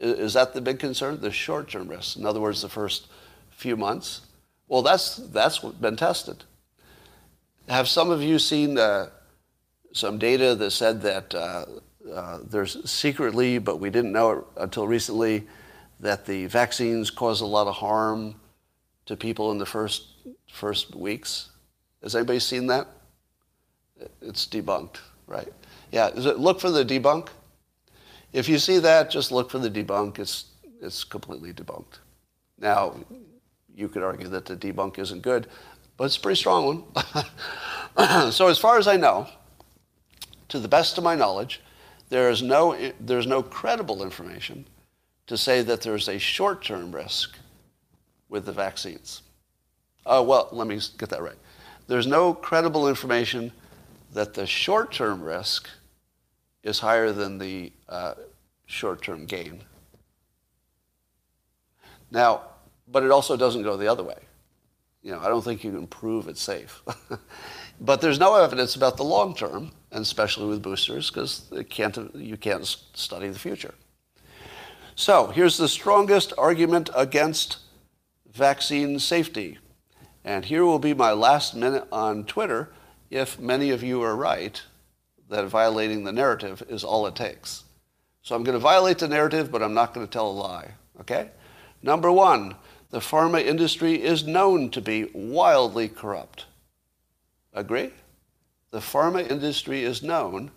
[0.00, 1.20] Is that the big concern?
[1.20, 2.16] The short term risks.
[2.16, 3.06] In other words, the first
[3.50, 4.22] few months.
[4.68, 6.44] Well, that's, that's been tested.
[7.68, 9.08] Have some of you seen uh,
[9.92, 11.64] some data that said that uh,
[12.12, 15.46] uh, there's secretly, but we didn't know it until recently,
[16.00, 18.34] that the vaccines cause a lot of harm
[19.06, 20.08] to people in the first,
[20.50, 21.50] first weeks?
[22.02, 22.88] Has anybody seen that?
[24.20, 25.52] It's debunked, right?
[25.92, 27.28] Yeah, it, look for the debunk.
[28.34, 30.18] If you see that, just look for the debunk.
[30.18, 30.46] It's,
[30.82, 32.00] it's completely debunked.
[32.58, 32.96] Now,
[33.72, 35.46] you could argue that the debunk isn't good,
[35.96, 36.84] but it's a pretty strong
[37.96, 38.32] one.
[38.32, 39.28] so as far as I know,
[40.48, 41.62] to the best of my knowledge,
[42.08, 44.66] there is no, there's no credible information
[45.28, 47.36] to say that there's a short-term risk
[48.28, 49.22] with the vaccines.
[50.04, 51.38] Uh, well, let me get that right.
[51.86, 53.52] There's no credible information
[54.12, 55.68] that the short-term risk
[56.64, 58.14] is higher than the uh,
[58.66, 59.62] short-term gain.
[62.10, 62.42] Now,
[62.88, 64.18] but it also doesn't go the other way.
[65.02, 66.82] You know, I don't think you can prove it's safe.
[67.80, 71.46] but there's no evidence about the long term, and especially with boosters, because
[72.14, 73.74] you can't study the future.
[74.96, 77.58] So here's the strongest argument against
[78.32, 79.58] vaccine safety.
[80.24, 82.72] And here will be my last minute on Twitter
[83.10, 84.62] if many of you are right
[85.34, 87.64] that violating the narrative is all it takes.
[88.22, 90.70] So I'm going to violate the narrative, but I'm not going to tell a lie.
[91.00, 91.30] Okay?
[91.82, 92.54] Number one,
[92.90, 96.46] the pharma industry is known to be wildly corrupt.
[97.52, 97.90] Agree?
[98.70, 100.52] The pharma industry is known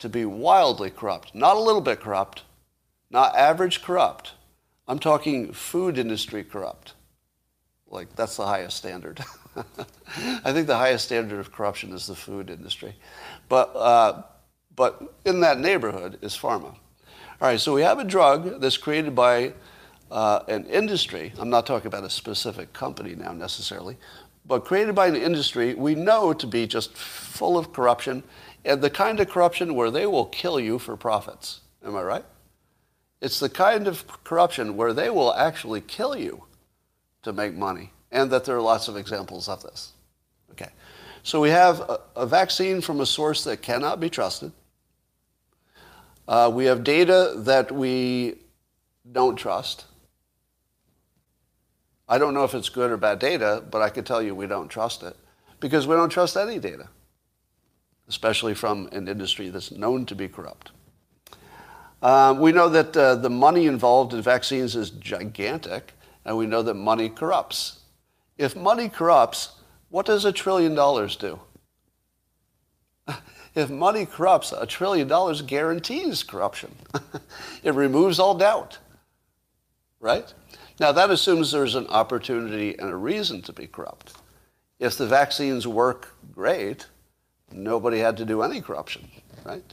[0.00, 1.32] to be wildly corrupt.
[1.32, 2.42] Not a little bit corrupt,
[3.10, 4.32] not average corrupt.
[4.88, 6.94] I'm talking food industry corrupt.
[7.88, 9.24] Like, that's the highest standard.
[10.44, 12.94] I think the highest standard of corruption is the food industry.
[13.48, 14.22] But, uh,
[14.74, 16.74] but in that neighborhood is pharma.
[17.38, 19.52] All right, so we have a drug that's created by
[20.10, 21.32] uh, an industry.
[21.38, 23.96] I'm not talking about a specific company now necessarily,
[24.46, 28.22] but created by an industry we know to be just full of corruption
[28.64, 31.60] and the kind of corruption where they will kill you for profits.
[31.84, 32.24] Am I right?
[33.20, 36.44] It's the kind of corruption where they will actually kill you
[37.22, 39.92] to make money, and that there are lots of examples of this.
[40.52, 40.70] Okay.
[41.26, 44.52] So we have a, a vaccine from a source that cannot be trusted.
[46.28, 48.36] Uh, we have data that we
[49.10, 49.86] don't trust.
[52.08, 54.46] I don't know if it's good or bad data, but I can tell you we
[54.46, 55.16] don't trust it
[55.58, 56.86] because we don't trust any data,
[58.06, 60.70] especially from an industry that's known to be corrupt.
[62.02, 65.92] Um, we know that uh, the money involved in vaccines is gigantic,
[66.24, 67.80] and we know that money corrupts.
[68.38, 69.55] If money corrupts,
[69.96, 71.40] what does a trillion dollars do?
[73.54, 76.70] if money corrupts, a trillion dollars guarantees corruption.
[77.62, 78.76] it removes all doubt,
[79.98, 80.34] right?
[80.78, 84.12] Now, that assumes there's an opportunity and a reason to be corrupt.
[84.78, 86.84] If the vaccines work great,
[87.50, 89.08] nobody had to do any corruption,
[89.46, 89.72] right?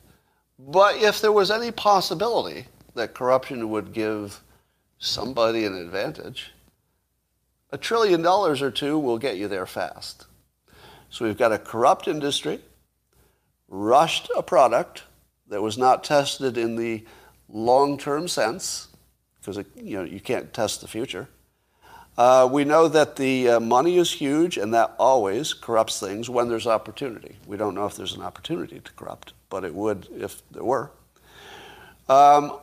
[0.57, 4.39] But if there was any possibility that corruption would give
[4.99, 6.52] somebody an advantage,
[7.73, 10.27] a trillion dollars or two will get you there fast.
[11.09, 12.59] So we've got a corrupt industry,
[13.67, 15.03] rushed a product
[15.47, 17.03] that was not tested in the
[17.49, 18.89] long-term sense,
[19.39, 21.27] because you know you can't test the future.
[22.15, 26.49] Uh, we know that the uh, money is huge, and that always corrupts things when
[26.49, 27.37] there's opportunity.
[27.47, 30.91] We don't know if there's an opportunity to corrupt, but it would if there were.
[32.07, 32.59] Um,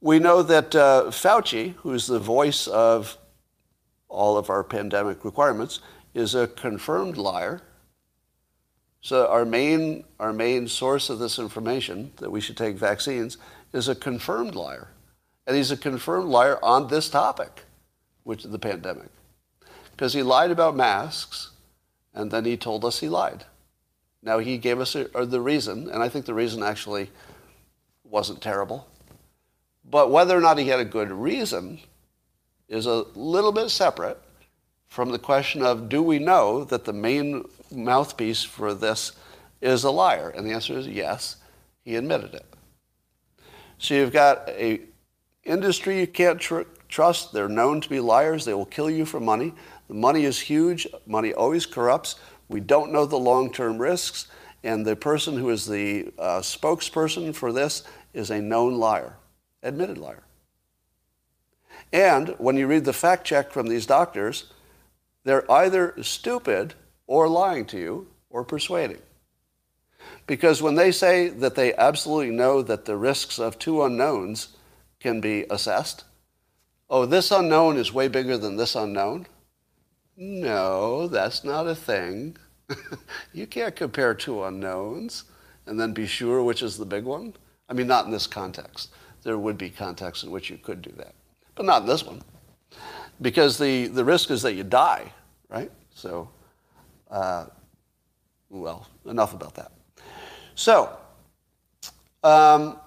[0.00, 3.16] we know that uh, Fauci, who's the voice of
[4.08, 5.80] all of our pandemic requirements,
[6.14, 7.60] is a confirmed liar.
[9.00, 13.36] So our main, our main source of this information that we should take vaccines
[13.72, 14.88] is a confirmed liar.
[15.46, 17.64] And he's a confirmed liar on this topic,
[18.24, 19.08] which is the pandemic.
[19.92, 21.50] Because he lied about masks,
[22.14, 23.44] and then he told us he lied.
[24.22, 27.10] Now, he gave us a, the reason, and I think the reason actually
[28.04, 28.88] wasn't terrible.
[29.88, 31.80] But whether or not he had a good reason
[32.68, 34.20] is a little bit separate
[34.88, 39.12] from the question of do we know that the main mouthpiece for this
[39.60, 40.30] is a liar?
[40.30, 41.36] And the answer is yes,
[41.84, 42.46] he admitted it.
[43.78, 44.80] So you've got a
[45.44, 47.32] industry you can't tr- trust.
[47.32, 48.44] They're known to be liars.
[48.44, 49.54] They will kill you for money.
[49.88, 50.86] The money is huge.
[51.06, 52.16] Money always corrupts.
[52.48, 54.28] We don't know the long term risks.
[54.64, 59.16] And the person who is the uh, spokesperson for this is a known liar,
[59.62, 60.24] admitted liar.
[61.92, 64.52] And when you read the fact check from these doctors,
[65.24, 66.74] they're either stupid
[67.06, 69.00] or lying to you or persuading.
[70.26, 74.48] Because when they say that they absolutely know that the risks of two unknowns
[75.00, 76.04] can be assessed.
[76.90, 79.26] Oh, this unknown is way bigger than this unknown.
[80.16, 82.36] no, that's not a thing.
[83.32, 85.24] you can't compare two unknowns
[85.66, 87.34] and then be sure which is the big one.
[87.68, 88.90] I mean, not in this context.
[89.22, 91.14] There would be contexts in which you could do that,
[91.58, 92.22] but not in this one.
[93.20, 95.12] Because the, the risk is that you die,
[95.48, 95.72] right?
[95.92, 96.30] So,
[97.10, 97.46] uh,
[98.48, 99.72] well, enough about that.
[100.54, 100.96] So,
[102.22, 102.78] um,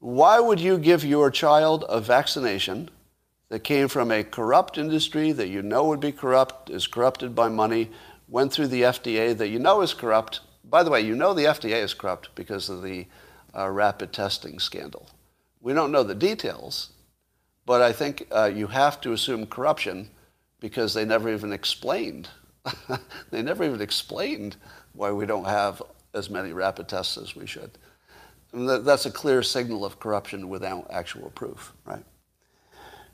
[0.00, 2.90] why would you give your child a vaccination
[3.48, 7.48] that came from a corrupt industry that you know would be corrupt, is corrupted by
[7.48, 7.90] money,
[8.28, 10.40] went through the FDA that you know is corrupt?
[10.62, 13.06] By the way, you know the FDA is corrupt because of the
[13.56, 15.08] uh, rapid testing scandal.
[15.62, 16.90] We don't know the details,
[17.66, 20.10] but I think uh, you have to assume corruption
[20.60, 22.28] because they never even explained.
[23.30, 24.56] they never even explained
[24.92, 25.82] why we don't have
[26.14, 27.70] as many rapid tests as we should.
[28.52, 32.04] That's a clear signal of corruption without actual proof, right?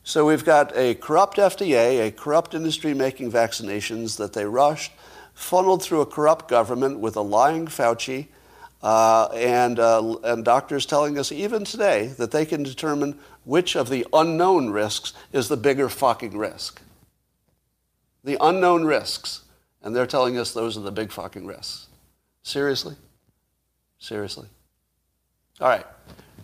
[0.02, 4.92] So we've got a corrupt FDA, a corrupt industry making vaccinations that they rushed,
[5.34, 8.28] funneled through a corrupt government with a lying Fauci,
[8.82, 13.88] uh, and, uh, and doctors telling us even today that they can determine which of
[13.88, 16.80] the unknown risks is the bigger fucking risk.
[18.24, 19.42] The unknown risks.
[19.82, 21.86] And they're telling us those are the big fucking risks.
[22.42, 22.96] Seriously?
[23.98, 24.48] Seriously?
[25.60, 25.86] All right.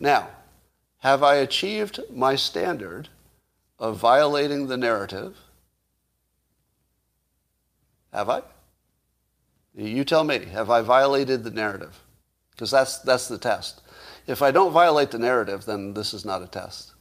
[0.01, 0.29] Now,
[0.99, 3.09] have I achieved my standard
[3.79, 5.37] of violating the narrative?
[8.13, 8.43] Have I?
[9.75, 10.47] You tell me.
[10.47, 11.99] Have I violated the narrative?
[12.57, 13.83] Because that's, that's the test.
[14.27, 16.95] If I don't violate the narrative, then this is not a test.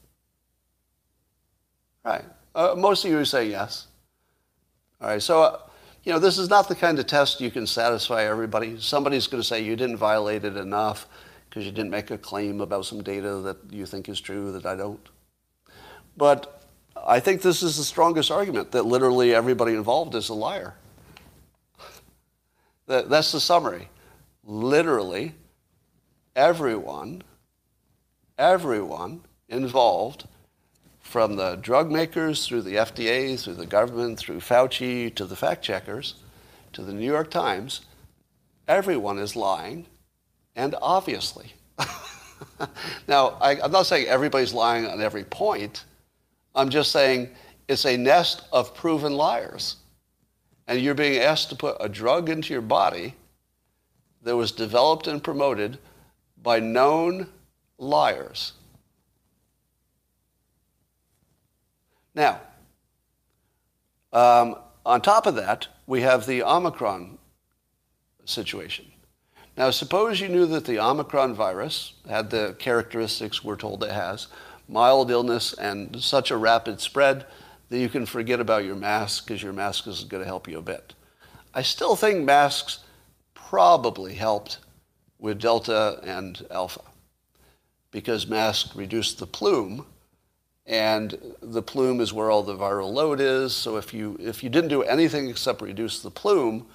[2.03, 2.26] Right.
[2.53, 3.88] Uh, most of you saying yes.
[5.01, 5.22] All right.
[5.22, 5.60] So, uh,
[6.03, 8.80] you know, this is not the kind of test you can satisfy everybody.
[8.80, 11.08] Somebody's going to say you didn't violate it enough
[11.49, 14.66] because you didn't make a claim about some data that you think is true that
[14.66, 15.10] I don't.
[16.16, 16.64] But
[17.08, 20.76] I think this is the strongest argument that literally everybody involved is a liar.
[22.88, 23.89] That's the summary.
[24.43, 25.34] Literally,
[26.36, 27.23] everyone,
[28.38, 30.27] everyone involved,
[31.05, 35.63] from the drug makers through the FDA, through the government, through Fauci, to the fact
[35.63, 36.15] checkers,
[36.73, 37.81] to the New York Times,
[38.67, 39.86] everyone is lying
[40.55, 41.53] and obviously.
[43.07, 45.86] now, I, am not saying everybody's lying on every point.
[46.55, 47.29] I'm just saying
[47.67, 49.77] it's a nest of proven liars.
[50.67, 53.13] And you're being asked to put a drug into your body
[54.23, 55.77] that was developed and promoted
[56.46, 57.28] by known
[57.80, 58.54] liars.
[62.14, 62.39] Now,
[64.14, 67.18] um, on top of that, we have the Omicron
[68.26, 68.86] situation.
[69.58, 74.28] Now, suppose you knew that the Omicron virus had the characteristics we're told it has
[74.68, 77.26] mild illness and such a rapid spread
[77.70, 80.60] that you can forget about your mask because your mask is going to help you
[80.60, 80.93] a bit.
[81.54, 82.80] I still think masks
[83.34, 84.60] probably helped
[85.26, 86.84] with Delta and Alpha
[87.89, 89.84] because masks reduced the plume
[90.67, 93.51] and the plume is where all the viral load is.
[93.55, 96.67] So if you, if you didn't do anything except reduce the plume,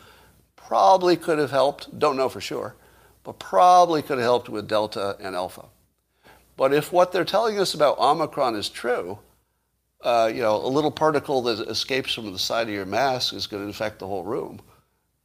[0.56, 2.74] probably could have helped, don't know for sure,
[3.22, 5.66] but probably could have helped with Delta and Alpha.
[6.56, 9.20] But if what they're telling us about Omicron is true,
[10.00, 13.46] uh, you know, a little particle that escapes from the side of your mask is
[13.46, 14.60] going to infect the whole room,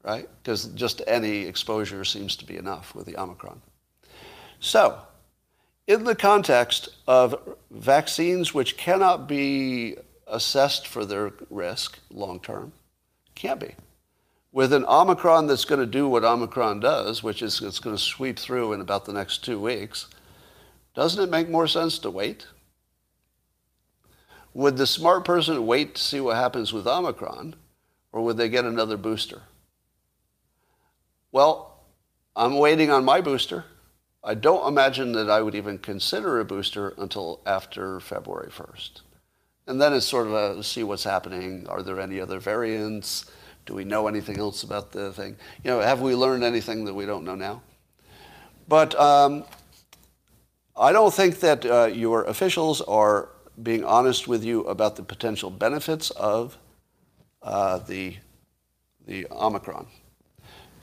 [0.05, 0.29] right?
[0.41, 3.61] Because just any exposure seems to be enough with the Omicron.
[4.59, 4.99] So,
[5.87, 9.95] in the context of vaccines which cannot be
[10.27, 12.71] assessed for their risk long term,
[13.33, 13.75] can't be
[14.55, 18.01] with an Omicron that's going to do what Omicron does, which is it's going to
[18.01, 20.07] sweep through in about the next two weeks,
[20.95, 22.47] doesn't it make more sense to wait?
[24.53, 27.57] Would the smart person wait to see what happens with Omicron,
[28.13, 29.41] or would they get another booster?
[31.35, 31.81] Well,
[32.33, 33.65] I'm waiting on my booster.
[34.23, 39.01] I don't imagine that I would even consider a booster until after February 1st.
[39.67, 41.67] And then it's sort of a see what's happening.
[41.67, 43.25] Are there any other variants?
[43.65, 45.35] Do we know anything else about the thing?
[45.61, 47.61] You know, have we learned anything that we don't know now?
[48.69, 49.43] But um,
[50.77, 53.27] I don't think that uh, your officials are
[53.61, 56.57] being honest with you about the potential benefits of
[57.43, 58.15] uh, the,
[59.05, 59.87] the Omicron.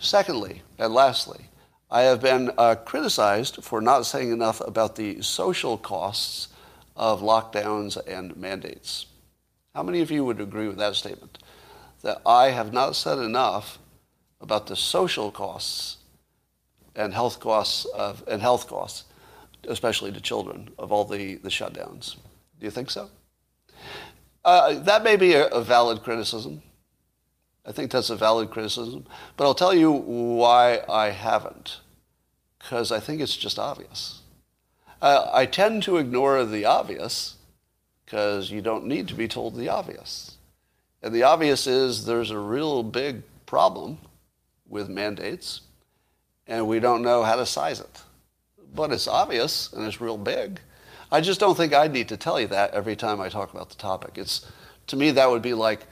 [0.02, 1.46] Secondly, and lastly,
[1.90, 6.48] I have been uh, criticized for not saying enough about the social costs
[6.94, 9.06] of lockdowns and mandates.
[9.74, 11.38] How many of you would agree with that statement?
[12.02, 13.78] that I have not said enough
[14.40, 15.98] about the social costs
[16.94, 19.04] and health costs of, and health costs,
[19.66, 22.16] especially to children, of all the, the shutdowns.
[22.58, 23.08] Do you think so?
[24.44, 26.62] Uh, that may be a, a valid criticism.
[27.64, 29.06] I think that's a valid criticism.
[29.36, 31.80] But I'll tell you why I haven't.
[32.58, 34.20] Because I think it's just obvious.
[35.00, 37.34] I tend to ignore the obvious
[38.04, 40.36] because you don't need to be told the obvious.
[41.02, 43.98] And the obvious is there's a real big problem
[44.68, 45.62] with mandates,
[46.46, 48.02] and we don't know how to size it.
[48.74, 50.60] But it's obvious and it's real big.
[51.10, 53.70] I just don't think I need to tell you that every time I talk about
[53.70, 54.12] the topic.
[54.16, 54.46] It's,
[54.86, 55.86] to me, that would be like,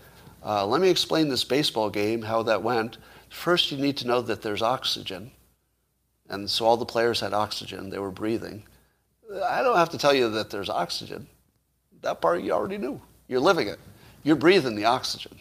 [0.45, 2.99] uh, let me explain this baseball game, how that went.
[3.29, 5.31] First, you need to know that there's oxygen.
[6.29, 8.65] And so all the players had oxygen, they were breathing.
[9.45, 11.27] I don't have to tell you that there's oxygen.
[12.03, 13.01] That part you already knew.
[13.29, 13.79] You're living it.
[14.23, 15.39] You're breathing the oxygen.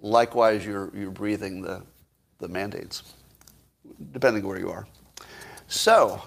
[0.00, 1.82] Likewise, you're, you're breathing the,
[2.38, 3.14] the mandates,
[4.12, 4.86] depending where you are.
[5.66, 6.22] So,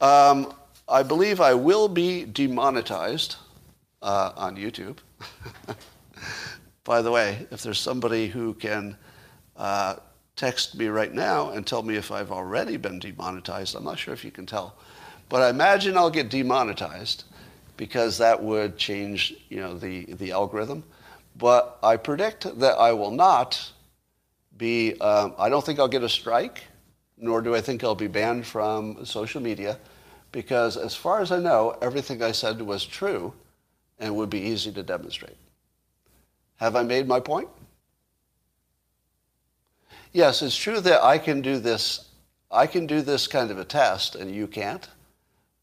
[0.00, 0.54] um,
[0.88, 3.36] I believe I will be demonetized
[4.00, 4.98] uh, on YouTube.
[6.88, 8.96] By the way, if there's somebody who can
[9.58, 9.96] uh,
[10.36, 14.14] text me right now and tell me if I've already been demonetized, I'm not sure
[14.14, 14.74] if you can tell.
[15.28, 17.24] But I imagine I'll get demonetized
[17.76, 20.82] because that would change you know, the, the algorithm.
[21.36, 23.70] But I predict that I will not
[24.56, 26.64] be, um, I don't think I'll get a strike,
[27.18, 29.78] nor do I think I'll be banned from social media,
[30.32, 33.34] because as far as I know, everything I said was true
[33.98, 35.36] and would be easy to demonstrate.
[36.58, 37.48] Have I made my point?
[40.12, 42.08] Yes, it's true that I can do this.
[42.50, 44.88] I can do this kind of a test, and you can't,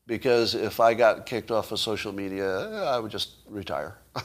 [0.07, 3.97] because if I got kicked off of social media, I would just retire.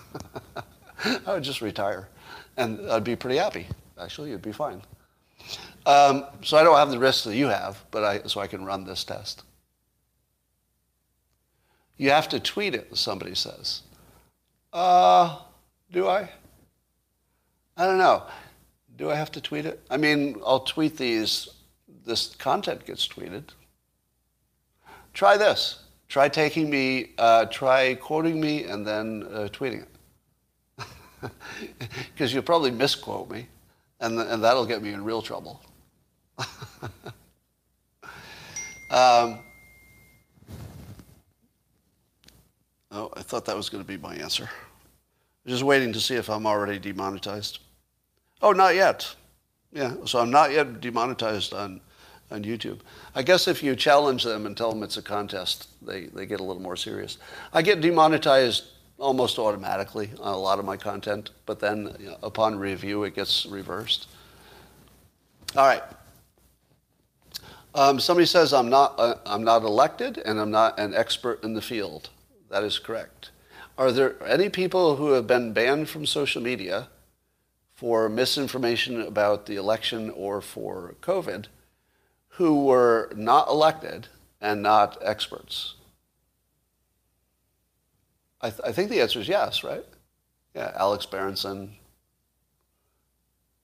[1.27, 2.09] I would just retire,
[2.57, 3.67] and I'd be pretty happy.
[4.01, 4.83] Actually, it'd be fine.
[5.87, 8.65] Um, so I don't have the risk that you have, but I, so I can
[8.65, 9.43] run this test.
[11.97, 13.83] You have to tweet it, somebody says.
[14.73, 15.39] Uh,
[15.91, 16.31] do I?
[17.81, 18.25] I don't know.
[18.99, 19.81] Do I have to tweet it?
[19.91, 21.49] I mean, I'll tweet these,
[22.05, 23.45] this content gets tweeted.
[25.15, 25.83] Try this.
[26.07, 29.89] Try taking me, uh, try quoting me and then uh, tweeting it.
[32.13, 33.47] Because you'll probably misquote me,
[34.01, 35.63] and, and that'll get me in real trouble.
[38.91, 39.39] um,
[42.91, 44.51] oh, I thought that was going to be my answer.
[45.47, 47.61] Just waiting to see if I'm already demonetized.
[48.43, 49.15] Oh, not yet.
[49.73, 51.81] Yeah, so I'm not yet demonetized on,
[52.31, 52.81] on YouTube.
[53.15, 56.41] I guess if you challenge them and tell them it's a contest, they, they get
[56.41, 57.19] a little more serious.
[57.53, 58.65] I get demonetized
[58.99, 63.15] almost automatically on a lot of my content, but then you know, upon review, it
[63.15, 64.09] gets reversed.
[65.57, 65.83] All right.
[67.75, 71.55] Um, somebody says I'm not, uh, I'm not elected and I'm not an expert in
[71.55, 72.11] the field.
[72.51, 73.31] That is correct.
[73.79, 76.89] Are there any people who have been banned from social media
[77.81, 81.47] for misinformation about the election or for COVID
[82.35, 84.09] who were not elected
[84.39, 85.77] and not experts?
[88.43, 89.87] I, th- I think the answer is yes, right?
[90.55, 91.71] Yeah, Alex Berenson.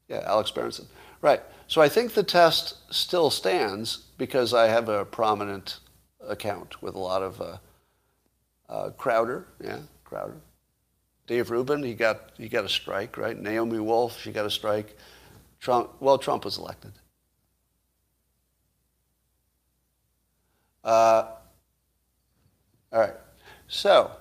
[0.08, 0.86] Yeah, Alex Berenson.
[1.20, 1.42] Right.
[1.66, 5.80] So I think the test still stands because I have a prominent
[6.26, 7.58] account with a lot of uh,
[8.70, 10.40] uh, Crowder, yeah, Crowder.
[11.26, 13.38] Dave Rubin, he got he got a strike, right?
[13.38, 14.96] Naomi Wolf, she got a strike.
[15.60, 16.92] Trump, well, Trump was elected.
[20.84, 21.26] Uh,
[22.92, 23.14] all right.
[23.66, 24.12] So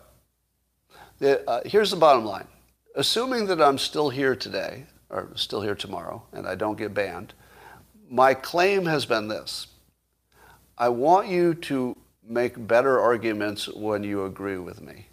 [1.19, 2.47] the, uh, here's the bottom line.
[2.95, 7.33] Assuming that I'm still here today, or still here tomorrow, and I don't get banned,
[8.09, 9.67] my claim has been this.
[10.77, 11.95] I want you to
[12.27, 15.07] make better arguments when you agree with me.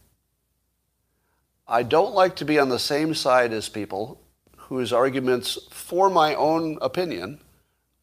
[1.67, 4.21] I don't like to be on the same side as people
[4.57, 7.41] whose arguments for my own opinion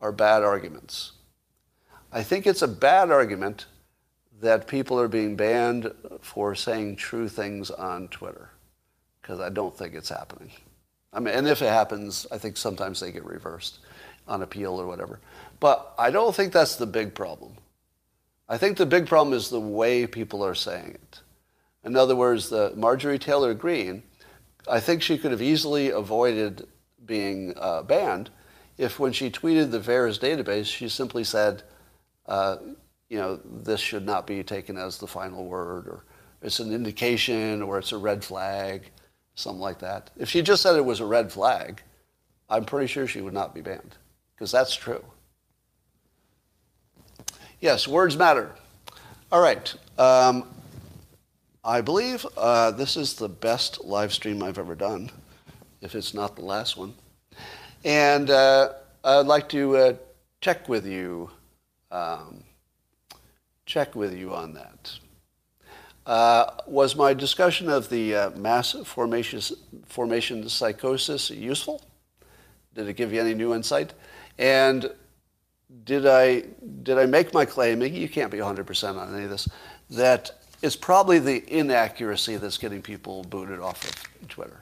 [0.02, 1.14] are bad arguments.
[2.12, 3.66] I think it's a bad argument
[4.42, 5.92] that people are being banned
[6.22, 8.50] for saying true things on Twitter
[9.22, 10.52] because I don't think it's happening.
[11.12, 13.80] I mean, and if it happens, I think sometimes they get reversed
[14.28, 15.20] on appeal or whatever.
[15.60, 17.54] But I don't think that's the big problem.
[18.48, 21.20] I think the big problem is the way people are saying it.
[21.84, 24.04] In other words, the Marjorie Taylor Greene,
[24.68, 26.68] I think she could have easily avoided
[27.06, 28.30] being uh, banned
[28.80, 31.64] if when she tweeted the VAERS database, she simply said,
[32.28, 32.56] uh,
[33.10, 36.06] you know, this should not be taken as the final word, or
[36.42, 38.90] it's an indication, or it's a red flag,
[39.36, 40.12] something like that.
[40.16, 41.84] If she just said it was a red flag,
[42.50, 43.98] I'm pretty sure she would not be banned,
[44.34, 45.04] because that's true.
[47.60, 48.56] Yes, words matter.
[49.30, 49.76] All right.
[49.98, 50.48] Um,
[51.64, 55.12] I believe uh, this is the best live stream I've ever done,
[55.82, 56.94] if it's not the last one.
[57.84, 58.74] And uh,
[59.04, 59.94] I'd like to uh,
[60.40, 61.30] check with you,
[61.92, 62.46] um,
[63.66, 65.00] check with you on that.
[66.06, 69.42] Uh, was my discussion of the uh, mass formation,
[69.86, 71.84] formation psychosis useful?
[72.74, 73.94] Did it give you any new insight?
[74.38, 74.90] And
[75.84, 76.46] did I,
[76.84, 79.50] did I make my claim, you can't be 100% on any of this,
[79.90, 80.32] that
[80.62, 84.62] it's probably the inaccuracy that's getting people booted off of Twitter,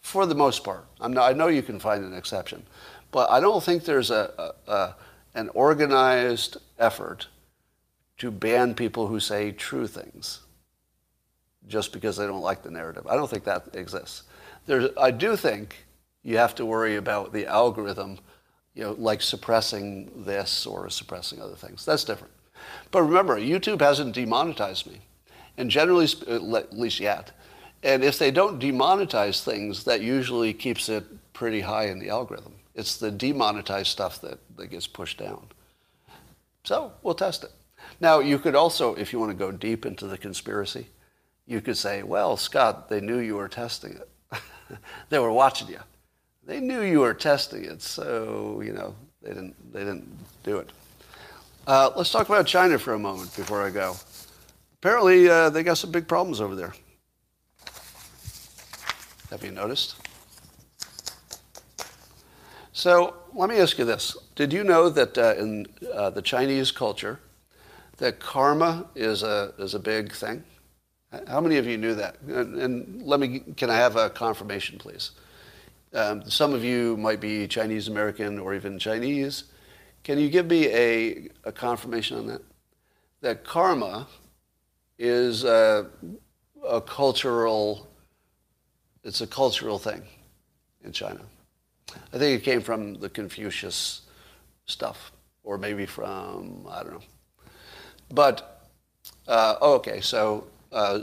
[0.00, 0.84] for the most part.
[1.00, 2.62] Not, i know you can find an exception,
[3.10, 4.96] but I don't think there's a, a, a,
[5.34, 7.28] an organized effort
[8.18, 10.40] to ban people who say true things
[11.66, 13.06] just because they don't like the narrative.
[13.06, 14.24] I don't think that exists.
[14.66, 15.86] There's, I do think
[16.22, 18.18] you have to worry about the algorithm,
[18.74, 21.84] you know, like suppressing this or suppressing other things.
[21.84, 22.32] That's different.
[22.90, 25.00] But remember, YouTube hasn't demonetized me
[25.56, 27.32] and generally, at least yet.
[27.82, 32.54] And if they don't demonetize things, that usually keeps it pretty high in the algorithm.
[32.74, 35.46] It's the demonetized stuff that, that gets pushed down.
[36.64, 37.50] So we'll test it.
[38.00, 40.86] Now, you could also, if you want to go deep into the conspiracy,
[41.46, 44.40] you could say, well, Scott, they knew you were testing it.
[45.10, 45.80] they were watching you.
[46.46, 50.08] They knew you were testing it, so, you know, they didn't, they didn't
[50.42, 50.70] do it.
[51.66, 53.96] Uh, let's talk about China for a moment before I go.
[54.84, 56.74] Apparently, uh, they got some big problems over there.
[59.30, 59.96] Have you noticed?
[62.74, 64.14] So let me ask you this.
[64.34, 67.18] Did you know that uh, in uh, the Chinese culture,
[67.96, 70.44] that karma is a, is a big thing?
[71.28, 72.20] How many of you knew that?
[72.20, 75.12] And, and let me, can I have a confirmation, please?
[75.94, 79.44] Um, some of you might be Chinese American or even Chinese.
[80.02, 82.42] Can you give me a, a confirmation on that?
[83.22, 84.08] That karma
[84.98, 85.86] is a,
[86.66, 87.88] a cultural,
[89.02, 90.02] it's a cultural thing
[90.84, 91.20] in China.
[92.12, 94.02] I think it came from the Confucius
[94.66, 95.12] stuff,
[95.42, 97.02] or maybe from, I don't know.
[98.10, 98.68] But,
[99.26, 101.00] uh, oh, okay, so uh,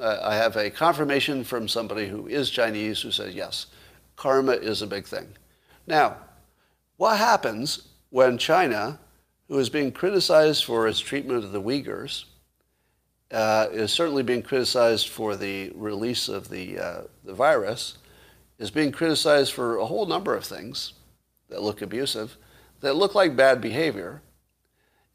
[0.00, 3.66] I have a confirmation from somebody who is Chinese who says, yes,
[4.16, 5.28] karma is a big thing.
[5.86, 6.16] Now,
[6.96, 8.98] what happens when China,
[9.48, 12.24] who is being criticized for its treatment of the Uyghurs,
[13.32, 17.98] uh, is certainly being criticized for the release of the, uh, the virus,
[18.58, 20.92] is being criticized for a whole number of things
[21.48, 22.36] that look abusive,
[22.80, 24.22] that look like bad behavior.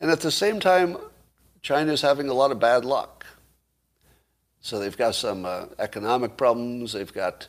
[0.02, 0.98] And at the same time,
[1.62, 3.26] China is having a lot of bad luck.
[4.62, 6.94] So they've got some uh, economic problems.
[6.94, 7.48] They've got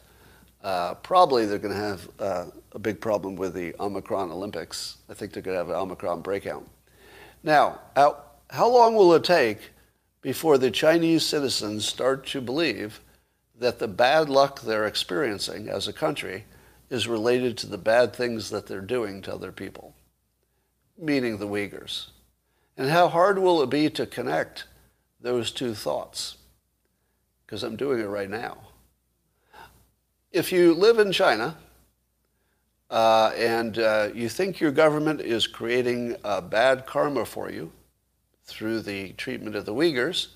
[0.62, 4.98] uh, probably they're going to have uh, a big problem with the Omicron Olympics.
[5.08, 6.66] I think they're going to have an Omicron breakout.
[7.42, 9.70] Now, how, how long will it take
[10.20, 13.00] before the Chinese citizens start to believe
[13.58, 16.44] that the bad luck they're experiencing as a country
[16.90, 19.94] is related to the bad things that they're doing to other people,
[20.96, 22.08] meaning the Uyghurs.
[22.76, 24.64] And how hard will it be to connect
[25.20, 26.36] those two thoughts?
[27.44, 28.58] Because I'm doing it right now.
[30.30, 31.56] If you live in China
[32.90, 36.16] uh, and uh, you think your government is creating
[36.50, 37.72] bad karma for you,
[38.48, 40.28] through the treatment of the Uyghurs,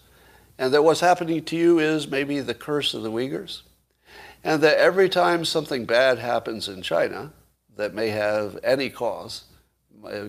[0.58, 3.62] and that what's happening to you is maybe the curse of the Uyghurs,
[4.44, 7.32] and that every time something bad happens in China
[7.76, 9.44] that may have any cause,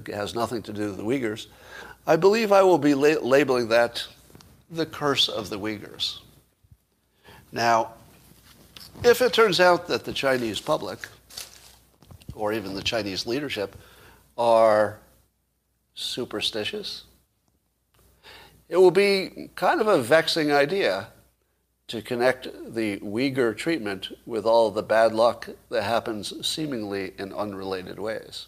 [0.08, 1.48] has nothing to do with the Uyghurs,
[2.08, 4.08] I believe I will be la- labeling that
[4.72, 6.20] the curse of the Uyghurs.
[7.52, 7.94] Now,
[9.04, 11.08] if it turns out that the Chinese public,
[12.34, 13.76] or even the Chinese leadership,
[14.38, 15.00] are
[15.96, 17.04] superstitious,
[18.70, 21.08] it will be kind of a vexing idea
[21.88, 28.00] to connect the Uyghur treatment with all the bad luck that happens seemingly in unrelated
[28.00, 28.48] ways.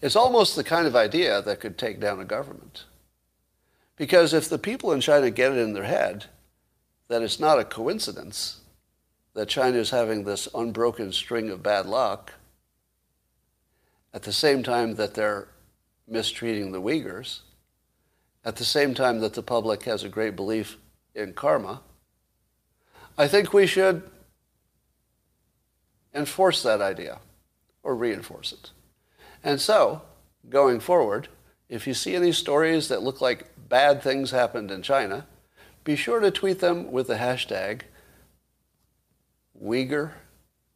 [0.00, 2.84] It's almost the kind of idea that could take down a government.
[3.96, 6.26] Because if the people in China get it in their head
[7.08, 8.60] that it's not a coincidence
[9.34, 12.32] that China is having this unbroken string of bad luck,
[14.12, 15.48] at the same time that they're
[16.08, 17.40] mistreating the Uyghurs,
[18.46, 20.78] at the same time that the public has a great belief
[21.16, 21.82] in karma,
[23.18, 24.08] I think we should
[26.14, 27.18] enforce that idea
[27.82, 28.70] or reinforce it.
[29.42, 30.02] And so,
[30.48, 31.26] going forward,
[31.68, 35.26] if you see any stories that look like bad things happened in China,
[35.82, 37.82] be sure to tweet them with the hashtag
[39.60, 40.12] Uyghur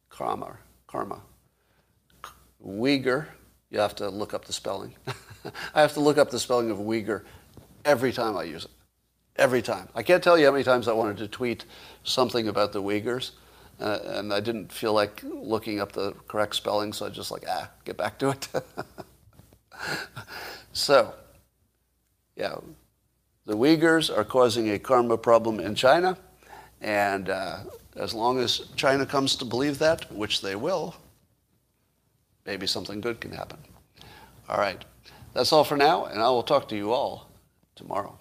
[0.09, 0.57] Karma.
[0.87, 1.21] Karma.
[2.65, 3.27] Uyghur,
[3.69, 4.93] you have to look up the spelling.
[5.73, 7.23] I have to look up the spelling of Uyghur
[7.85, 8.71] every time I use it.
[9.35, 9.87] Every time.
[9.95, 11.65] I can't tell you how many times I wanted to tweet
[12.03, 13.31] something about the Uyghurs,
[13.79, 17.45] uh, and I didn't feel like looking up the correct spelling, so I just like,
[17.47, 18.47] ah, get back to it.
[20.73, 21.13] so,
[22.35, 22.55] yeah,
[23.45, 26.17] the Uyghurs are causing a karma problem in China,
[26.81, 27.59] and uh,
[27.95, 30.95] as long as China comes to believe that, which they will,
[32.45, 33.59] maybe something good can happen.
[34.49, 34.83] All right.
[35.33, 37.30] That's all for now, and I will talk to you all
[37.81, 38.20] tomorrow.